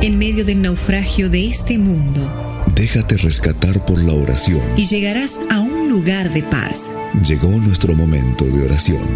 En 0.00 0.16
medio 0.16 0.44
del 0.44 0.62
naufragio 0.62 1.28
de 1.28 1.48
este 1.48 1.76
mundo, 1.76 2.48
Déjate 2.74 3.16
rescatar 3.16 3.84
por 3.84 4.02
la 4.02 4.12
oración. 4.14 4.60
Y 4.76 4.84
llegarás 4.84 5.40
a 5.50 5.60
un 5.88 5.94
lugar 5.94 6.30
de 6.30 6.42
paz. 6.42 6.96
Llegó 7.26 7.48
nuestro 7.48 7.94
momento 7.94 8.44
de 8.44 8.64
oración. 8.64 9.06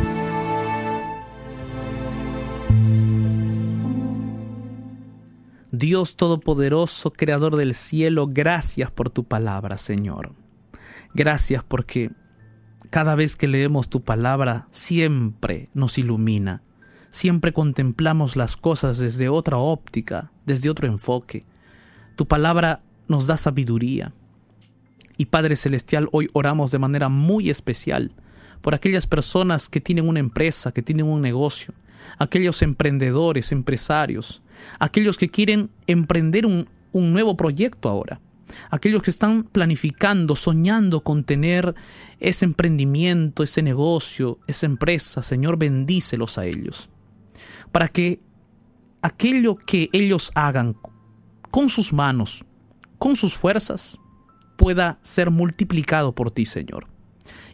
Dios 5.71 6.17
Todopoderoso, 6.17 7.11
Creador 7.11 7.57
del 7.57 7.75
cielo, 7.75 8.27
gracias 8.29 8.91
por 8.91 9.11
tu 9.11 9.25
palabra, 9.25 9.77
Señor. 9.77 10.35
Gracias 11.15 11.65
porque 11.65 12.11
cada 12.91 13.15
vez 13.15 13.37
que 13.37 13.49
leemos 13.49 13.89
tu 13.89 14.03
palabra 14.03 14.69
siempre 14.71 15.69
nos 15.75 15.99
ilumina. 15.99 16.63
Siempre 17.11 17.53
contemplamos 17.53 18.37
las 18.37 18.57
cosas 18.57 18.99
desde 18.99 19.29
otra 19.29 19.59
óptica, 19.59 20.31
desde 20.47 20.71
otro 20.71 20.89
enfoque. 20.89 21.45
Tu 22.17 22.27
palabra 22.27 22.83
nos 23.09 23.27
da 23.27 23.37
sabiduría. 23.37 24.15
Y 25.23 25.27
Padre 25.27 25.55
Celestial, 25.55 26.09
hoy 26.11 26.29
oramos 26.33 26.73
de 26.73 26.81
manera 26.81 27.09
muy 27.09 27.49
especial 27.49 28.11
por 28.61 28.75
aquellas 28.75 29.07
personas 29.07 29.69
que 29.69 29.81
tienen 29.81 30.09
una 30.09 30.19
empresa, 30.19 30.73
que 30.73 30.83
tienen 30.83 31.07
un 31.07 31.23
negocio, 31.23 31.75
aquellos 32.19 32.61
emprendedores, 32.61 33.53
empresarios, 33.53 34.43
aquellos 34.81 35.19
que 35.19 35.29
quieren 35.29 35.71
emprender 35.87 36.45
un, 36.45 36.69
un 36.91 37.13
nuevo 37.13 37.37
proyecto 37.37 37.89
ahora, 37.89 38.21
aquellos 38.69 39.01
que 39.05 39.11
están 39.11 39.45
planificando, 39.45 40.35
soñando 40.35 41.05
con 41.05 41.23
tener 41.23 41.73
ese 42.19 42.45
emprendimiento, 42.45 43.45
ese 43.45 43.63
negocio, 43.63 44.41
esa 44.49 44.67
empresa, 44.67 45.23
Señor, 45.23 45.57
bendícelos 45.57 46.37
a 46.37 46.47
ellos, 46.47 46.91
para 47.71 47.87
que 47.87 48.19
aquello 49.03 49.55
que 49.55 49.89
ellos 49.93 50.33
hagan 50.35 50.77
con 51.53 51.69
sus 51.69 51.93
manos, 51.93 52.45
con 52.99 53.15
sus 53.15 53.35
fuerzas 53.35 54.01
pueda 54.63 55.01
ser 55.03 55.33
multiplicado 55.33 56.15
por 56.15 56.31
ti, 56.31 56.47
Señor. 56.47 56.87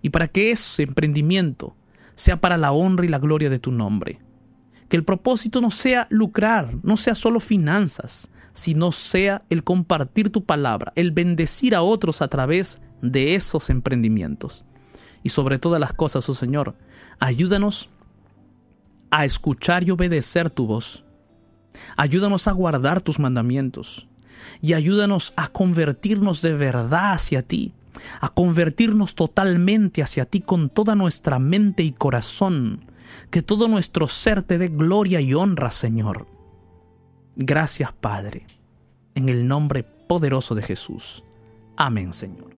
Y 0.03 0.11
para 0.11 0.29
que 0.29 0.51
ese 0.51 0.83
emprendimiento 0.83 1.75
sea 2.15 2.39
para 2.39 2.59
la 2.59 2.71
honra 2.71 3.07
y 3.07 3.09
la 3.09 3.19
gloria 3.19 3.49
de 3.49 3.59
tu 3.59 3.73
nombre. 3.73 4.19
Que 4.91 4.99
el 4.99 5.05
propósito 5.05 5.63
no 5.63 5.71
sea 5.71 6.07
lucrar, 6.11 6.75
no 6.83 6.99
sea 6.99 7.15
solo 7.15 7.41
finanzas, 7.41 8.31
sino 8.53 8.93
sea 8.93 9.41
el 9.49 9.65
compartir 9.65 10.29
tu 10.29 10.45
palabra, 10.45 10.93
el 10.97 11.11
bendecir 11.11 11.75
a 11.75 11.81
otros 11.81 12.21
a 12.21 12.29
través 12.29 12.79
de 13.01 13.35
esos 13.35 13.71
emprendimientos. 13.71 14.67
Y 15.23 15.31
sobre 15.31 15.59
todas 15.59 15.81
las 15.81 15.95
cosas, 15.95 16.29
oh 16.29 16.35
Señor, 16.35 16.75
ayúdanos 17.21 17.89
a 19.11 19.25
escuchar 19.25 19.83
y 19.83 19.93
obedecer 19.93 20.51
tu 20.51 20.67
voz. 20.67 21.07
Ayúdanos 21.97 22.49
a 22.49 22.53
guardar 22.53 23.01
tus 23.01 23.19
mandamientos 23.19 24.09
y 24.61 24.75
ayúdanos 24.75 25.33
a 25.37 25.49
convertirnos 25.49 26.43
de 26.43 26.55
verdad 26.55 27.13
hacia 27.13 27.43
ti, 27.43 27.73
a 28.21 28.29
convertirnos 28.29 29.15
totalmente 29.15 30.03
hacia 30.03 30.25
ti 30.25 30.41
con 30.41 30.71
toda 30.71 30.95
nuestra 30.95 31.39
mente 31.39 31.83
y 31.83 31.93
corazón, 31.93 32.85
que 33.31 33.43
todo 33.43 33.69
nuestro 33.69 34.09
ser 34.09 34.43
te 34.43 34.59
dé 34.59 34.69
gloria 34.69 35.21
y 35.21 35.35
honra, 35.35 35.71
Señor. 35.71 36.27
Gracias, 37.37 37.93
Padre, 37.93 38.47
en 39.15 39.29
el 39.29 39.47
nombre 39.47 39.83
poderoso 39.83 40.55
de 40.55 40.63
Jesús. 40.63 41.25
Amén, 41.77 42.13
Señor. 42.13 42.47